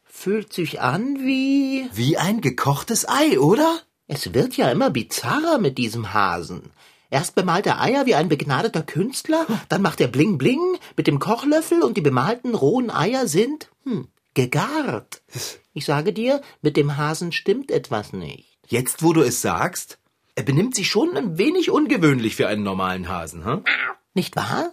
Fühlt 0.04 0.52
sich 0.52 0.80
an 0.80 1.18
wie... 1.20 1.88
Wie 1.92 2.16
ein 2.16 2.40
gekochtes 2.40 3.08
Ei, 3.08 3.38
oder? 3.38 3.80
Es 4.06 4.32
wird 4.32 4.56
ja 4.56 4.70
immer 4.70 4.90
bizarrer 4.90 5.58
mit 5.58 5.78
diesem 5.78 6.14
Hasen. 6.14 6.70
Erst 7.10 7.34
bemalt 7.34 7.66
er 7.66 7.80
Eier 7.80 8.06
wie 8.06 8.14
ein 8.14 8.28
begnadeter 8.28 8.82
Künstler, 8.82 9.46
dann 9.68 9.82
macht 9.82 10.00
er 10.00 10.08
Bling 10.08 10.38
Bling 10.38 10.78
mit 10.96 11.06
dem 11.06 11.18
Kochlöffel 11.18 11.82
und 11.82 11.96
die 11.96 12.02
bemalten 12.02 12.54
rohen 12.54 12.90
Eier 12.90 13.28
sind, 13.28 13.70
hm, 13.84 14.08
gegart. 14.34 15.22
Ich 15.72 15.84
sage 15.84 16.12
dir, 16.12 16.40
mit 16.62 16.76
dem 16.76 16.96
Hasen 16.96 17.32
stimmt 17.32 17.70
etwas 17.70 18.12
nicht. 18.12 18.58
Jetzt, 18.66 19.02
wo 19.02 19.12
du 19.12 19.22
es 19.22 19.40
sagst, 19.40 19.98
Er 20.38 20.42
benimmt 20.42 20.74
sich 20.74 20.88
schon 20.90 21.16
ein 21.16 21.38
wenig 21.38 21.70
ungewöhnlich 21.70 22.36
für 22.36 22.46
einen 22.46 22.62
normalen 22.62 23.08
Hasen, 23.08 23.44
hm? 23.44 23.64
Nicht 24.12 24.36
wahr? 24.36 24.70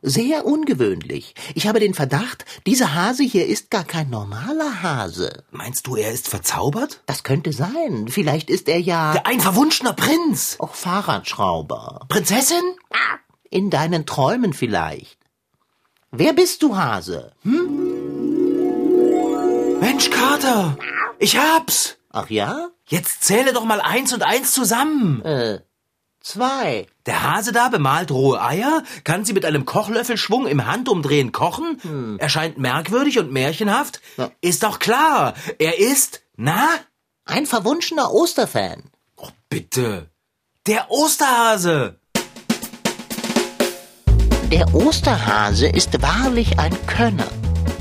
Sehr 0.00 0.46
ungewöhnlich. 0.46 1.34
Ich 1.54 1.68
habe 1.68 1.78
den 1.80 1.92
Verdacht, 1.94 2.44
dieser 2.66 2.94
Hase 2.94 3.22
hier 3.22 3.46
ist 3.46 3.70
gar 3.70 3.84
kein 3.84 4.08
normaler 4.10 4.82
Hase. 4.82 5.44
Meinst 5.50 5.86
du, 5.86 5.96
er 5.96 6.10
ist 6.10 6.28
verzaubert? 6.28 7.02
Das 7.06 7.22
könnte 7.24 7.52
sein. 7.52 8.08
Vielleicht 8.08 8.48
ist 8.50 8.68
er 8.68 8.80
ja 8.80 9.12
Ein 9.24 9.38
verwunschener 9.40 9.92
Prinz. 9.92 10.56
auch 10.58 10.74
Fahrradschrauber. 10.74 12.06
Prinzessin? 12.08 12.62
In 13.50 13.68
deinen 13.70 14.06
Träumen 14.06 14.54
vielleicht. 14.54 15.18
Wer 16.10 16.32
bist 16.32 16.62
du, 16.62 16.74
Hase? 16.76 17.32
Hm? 17.42 17.68
Mensch, 19.80 20.10
Kater. 20.10 20.78
Ich 21.18 21.36
hab's. 21.36 21.98
Ach 22.10 22.28
ja? 22.30 22.70
Jetzt 22.92 23.24
zähle 23.24 23.54
doch 23.54 23.64
mal 23.64 23.80
eins 23.80 24.12
und 24.12 24.22
eins 24.22 24.52
zusammen. 24.52 25.24
Äh, 25.24 25.60
zwei. 26.20 26.86
Der 27.06 27.22
Hase 27.22 27.50
da 27.50 27.70
bemalt 27.70 28.10
rohe 28.10 28.38
Eier, 28.38 28.82
kann 29.02 29.24
sie 29.24 29.32
mit 29.32 29.46
einem 29.46 29.64
Kochlöffelschwung 29.64 30.46
im 30.46 30.66
Handumdrehen 30.66 31.32
kochen, 31.32 32.18
erscheint 32.18 32.58
merkwürdig 32.58 33.18
und 33.18 33.32
märchenhaft. 33.32 34.02
Ja. 34.18 34.30
Ist 34.42 34.62
doch 34.62 34.78
klar, 34.78 35.32
er 35.58 35.78
ist, 35.78 36.20
na? 36.36 36.68
Ein 37.24 37.46
verwunschener 37.46 38.12
Osterfan. 38.12 38.82
Oh, 39.16 39.28
bitte. 39.48 40.10
Der 40.66 40.90
Osterhase. 40.90 41.98
Der 44.50 44.74
Osterhase 44.74 45.66
ist 45.66 46.02
wahrlich 46.02 46.58
ein 46.58 46.76
Könner. 46.86 47.28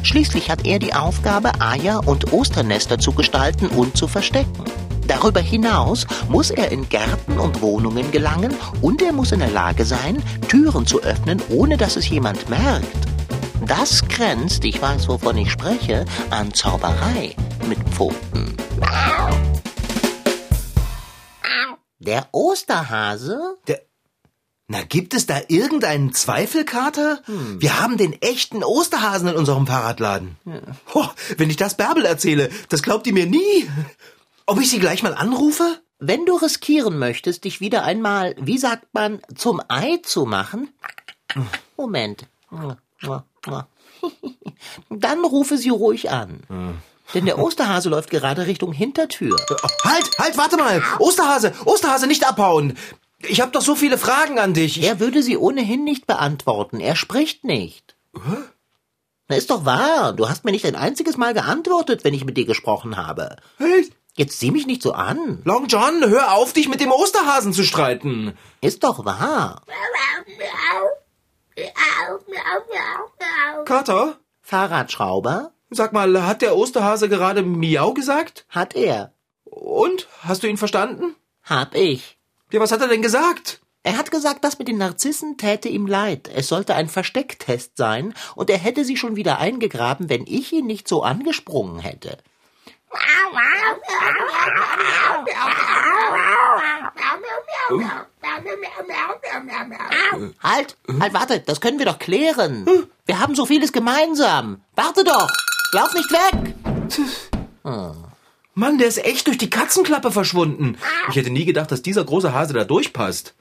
Schließlich 0.04 0.50
hat 0.50 0.66
er 0.66 0.80
die 0.80 0.94
Aufgabe, 0.94 1.52
Eier 1.60 2.08
und 2.08 2.32
Osternester 2.32 2.98
zu 2.98 3.12
gestalten 3.12 3.68
und 3.68 3.98
zu 3.98 4.08
verstecken. 4.08 4.64
Darüber 5.08 5.42
hinaus 5.42 6.06
muss 6.30 6.52
er 6.52 6.72
in 6.72 6.88
Gärten 6.90 7.40
und 7.40 7.62
Wohnungen 7.62 8.12
gelangen 8.12 8.54
und 8.82 9.02
er 9.02 9.14
muss 9.14 9.32
in 9.32 9.40
der 9.40 9.52
Lage 9.52 9.86
sein, 9.86 10.22
Türen 10.48 10.86
zu 10.86 11.02
öffnen, 11.02 11.42
ohne 11.50 11.78
dass 11.78 11.96
es 11.96 12.08
jemand 12.10 12.50
merkt. 12.50 12.88
Das 13.66 14.08
grenzt, 14.08 14.66
ich 14.66 14.82
weiß, 14.82 15.08
wovon 15.08 15.38
ich 15.38 15.52
spreche, 15.52 16.06
an 16.30 16.54
Zauberei 16.54 17.36
mit 17.68 17.80
Pfoten. 17.90 18.56
Der 22.00 22.28
Osterhase? 22.32 23.58
Der. 23.68 23.82
Na, 24.68 24.82
gibt 24.84 25.14
es 25.14 25.26
da 25.26 25.40
irgendeinen 25.50 26.14
Zweifel, 26.14 26.64
Kater? 26.64 27.22
Wir 27.60 27.82
haben 27.82 27.98
den 27.98 28.20
echten 28.22 28.64
Osterhasen 28.64 29.28
in 29.28 29.36
unserem 29.36 29.68
Fahrradladen. 29.68 30.38
Ho, 30.94 31.06
wenn 31.38 31.50
ich 31.50 31.58
das 31.58 31.76
Bärbel 31.76 32.06
erzähle, 32.06 32.50
das 32.70 32.82
glaubt 32.82 33.06
die 33.06 33.12
mir 33.12 33.26
nie. 33.26 33.70
Ob 34.46 34.60
ich 34.60 34.70
sie 34.70 34.80
gleich 34.80 35.04
mal 35.04 35.14
anrufe? 35.14 35.80
Wenn 36.00 36.26
du 36.26 36.36
riskieren 36.36 36.98
möchtest, 36.98 37.44
dich 37.44 37.62
wieder 37.62 37.84
einmal, 37.84 38.36
wie 38.40 38.58
sagt 38.58 38.88
man, 38.94 39.22
zum 39.36 39.62
Ei 39.68 40.00
zu 40.04 40.26
machen. 40.26 40.70
Moment. 41.78 42.26
Dann 44.90 45.26
rufe 45.26 45.58
sie 45.58 45.70
ruhig 45.70 46.10
an. 46.10 46.42
Denn 47.14 47.26
der 47.26 47.40
Osterhase 47.40 47.90
läuft 47.90 48.10
gerade 48.10 48.48
Richtung 48.48 48.72
Hintertür. 48.74 49.36
Halt, 49.84 50.10
halt, 50.18 50.38
warte 50.38 50.58
mal. 50.58 50.82
Osterhase, 51.00 51.54
Osterhase, 51.66 52.08
nicht 52.08 52.28
abhauen. 52.28 52.78
Ich 53.20 53.42
habe 53.42 53.52
doch 53.52 53.62
so 53.62 53.76
viele 53.76 53.98
Fragen 53.98 54.40
an 54.40 54.54
dich. 54.54 54.80
Ich, 54.80 54.86
Er 54.88 55.00
würde 55.00 55.22
sie 55.22 55.38
ohnehin 55.38 55.84
nicht 55.84 56.08
beantworten. 56.08 56.80
Er 56.80 56.96
spricht 56.96 57.44
nicht. 57.44 57.96
Na, 59.28 59.36
ist 59.36 59.52
doch 59.52 59.66
wahr. 59.66 60.14
Du 60.14 60.30
hast 60.30 60.46
mir 60.46 60.52
nicht 60.52 60.66
ein 60.66 60.76
einziges 60.76 61.18
Mal 61.18 61.34
geantwortet, 61.34 62.04
wenn 62.04 62.14
ich 62.14 62.26
mit 62.26 62.38
dir 62.38 62.46
gesprochen 62.46 62.98
habe. 62.98 63.36
Hey, 63.58 63.90
Jetzt 64.18 64.40
sieh 64.40 64.52
mich 64.52 64.68
nicht 64.68 64.82
so 64.82 64.92
an. 64.92 65.42
Long 65.46 65.68
John, 65.68 66.04
hör 66.06 66.34
auf, 66.34 66.54
dich 66.54 66.68
mit 66.68 66.82
dem 66.82 66.92
Osterhasen 66.92 67.54
zu 67.54 67.64
streiten. 67.64 68.38
Ist 68.60 68.84
doch 68.84 69.06
wahr. 69.06 69.62
Kater, 73.66 74.18
Fahrradschrauber? 74.42 75.54
sag 75.72 75.94
mal, 75.94 76.26
hat 76.26 76.42
der 76.42 76.56
Osterhase 76.56 77.10
gerade 77.10 77.42
Miau 77.42 77.94
gesagt? 77.94 78.46
Hat 78.50 78.76
er. 78.76 79.14
Und? 79.46 80.08
Hast 80.22 80.44
du 80.44 80.48
ihn 80.48 80.58
verstanden? 80.58 81.16
Hab 81.44 81.74
ich. 81.76 82.18
Ja, 82.52 82.60
was 82.60 82.72
hat 82.72 82.82
er 82.82 82.88
denn 82.88 83.02
gesagt? 83.02 83.62
Er 83.84 83.98
hat 83.98 84.12
gesagt, 84.12 84.44
das 84.44 84.60
mit 84.60 84.68
den 84.68 84.78
Narzissen 84.78 85.38
täte 85.38 85.68
ihm 85.70 85.88
leid. 85.88 86.30
Es 86.34 86.50
sollte 86.50 86.76
ein 86.76 86.88
Verstecktest 86.88 87.78
sein 87.78 88.14
und 88.36 88.50
er 88.50 88.60
hätte 88.60 88.86
sie 88.86 88.98
schon 88.98 89.16
wieder 89.16 89.40
eingegraben, 89.40 90.10
wenn 90.10 90.28
ich 90.28 90.54
ihn 90.54 90.68
nicht 90.68 90.88
so 90.88 91.02
angesprungen 91.02 91.80
hätte. 91.80 92.18
Halt, 100.44 100.78
halt, 101.00 101.14
warte, 101.14 101.40
das 101.40 101.62
können 101.62 101.80
wir 101.80 101.86
doch 101.86 102.00
klären. 102.00 102.66
Wir 103.06 103.20
haben 103.20 103.36
so 103.36 103.46
vieles 103.46 103.72
gemeinsam. 103.72 104.62
Warte 104.76 105.04
doch, 105.04 105.30
lauf 105.74 105.94
nicht 105.94 106.12
weg. 106.12 106.56
Mann, 108.54 108.78
der 108.78 108.88
ist 108.88 109.04
echt 109.04 109.28
durch 109.28 109.38
die 109.38 109.50
Katzenklappe 109.50 110.12
verschwunden. 110.12 110.78
Ich 111.10 111.16
hätte 111.16 111.30
nie 111.30 111.46
gedacht, 111.46 111.72
dass 111.72 111.82
dieser 111.82 112.04
große 112.04 112.34
Hase 112.34 112.54
da 112.54 112.64
durchpasst. 112.64 113.34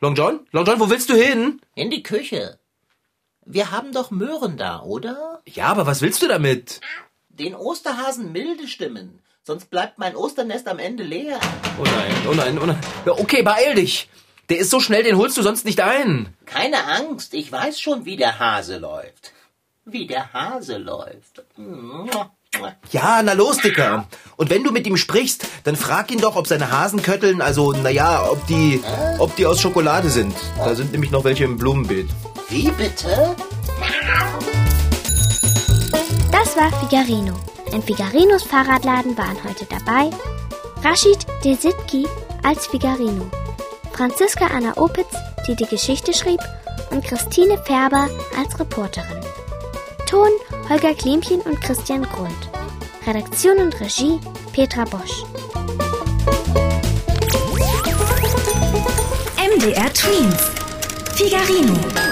Long 0.00 0.14
John? 0.14 0.46
Long 0.52 0.64
John, 0.64 0.78
wo 0.78 0.90
willst 0.90 1.10
du 1.10 1.14
hin? 1.14 1.60
In 1.74 1.90
die 1.90 2.04
Küche. 2.04 2.58
Wir 3.44 3.70
haben 3.70 3.92
doch 3.92 4.10
Möhren 4.10 4.56
da, 4.56 4.82
oder? 4.82 5.42
Ja, 5.46 5.66
aber 5.66 5.86
was 5.86 6.02
willst 6.02 6.22
du 6.22 6.28
damit? 6.28 6.80
Den 7.28 7.54
Osterhasen 7.54 8.30
milde 8.30 8.68
stimmen, 8.68 9.20
sonst 9.48 9.70
bleibt 9.70 9.98
mein 9.98 10.14
Osternest 10.14 10.68
am 10.68 10.78
Ende 10.78 11.02
leer. 11.02 11.40
Oh 11.80 11.84
nein, 11.84 12.14
oh 12.30 12.34
nein, 12.34 12.58
oh 12.62 12.66
nein. 12.66 12.78
Ja, 13.06 13.12
okay, 13.12 13.42
beeil 13.42 13.74
dich. 13.74 14.08
Der 14.50 14.58
ist 14.58 14.70
so 14.70 14.78
schnell, 14.78 15.02
den 15.02 15.16
holst 15.16 15.38
du 15.38 15.42
sonst 15.42 15.64
nicht 15.64 15.80
ein. 15.80 16.34
Keine 16.44 16.84
Angst, 16.86 17.32
ich 17.32 17.50
weiß 17.50 17.80
schon, 17.80 18.04
wie 18.04 18.16
der 18.16 18.38
Hase 18.38 18.76
läuft. 18.76 19.32
Wie 19.86 20.06
der 20.06 20.32
Hase 20.34 20.76
läuft. 20.76 21.42
Ja, 22.90 23.22
na 23.22 23.32
los, 23.32 23.58
Dicker. 23.58 24.06
Und 24.36 24.50
wenn 24.50 24.64
du 24.64 24.70
mit 24.70 24.86
ihm 24.86 24.98
sprichst, 24.98 25.46
dann 25.64 25.76
frag 25.76 26.10
ihn 26.10 26.20
doch, 26.20 26.36
ob 26.36 26.46
seine 26.46 26.70
Hasenkötteln, 26.70 27.40
also, 27.40 27.72
naja, 27.72 28.28
ob 28.30 28.46
die, 28.48 28.82
ob 29.18 29.34
die 29.36 29.46
aus 29.46 29.62
Schokolade 29.62 30.10
sind. 30.10 30.34
Da 30.58 30.74
sind 30.74 30.92
nämlich 30.92 31.10
noch 31.10 31.24
welche 31.24 31.44
im 31.44 31.56
Blumenbeet. 31.56 32.08
Wie 32.50 32.70
bitte? 32.70 33.34
Das 36.30 36.54
war 36.54 36.70
Figarino. 36.80 37.34
In 37.72 37.82
Figarinos 37.82 38.42
Fahrradladen 38.44 39.16
waren 39.18 39.36
heute 39.44 39.66
dabei 39.66 40.10
Rashid 40.82 41.26
Desitki 41.44 42.06
als 42.42 42.66
Figarino, 42.66 43.26
Franziska 43.92 44.46
Anna 44.46 44.76
Opitz, 44.76 45.14
die 45.46 45.54
die 45.54 45.66
Geschichte 45.66 46.14
schrieb, 46.14 46.40
und 46.90 47.04
Christine 47.04 47.58
Färber 47.64 48.08
als 48.38 48.58
Reporterin. 48.58 49.20
Ton 50.06 50.30
Holger 50.68 50.94
Klemchen 50.94 51.40
und 51.42 51.60
Christian 51.60 52.02
Grund. 52.04 52.48
Redaktion 53.06 53.58
und 53.58 53.80
Regie 53.80 54.18
Petra 54.52 54.84
Bosch. 54.84 55.24
MDR 59.36 59.92
Twins. 59.92 60.50
Figarino. 61.14 62.07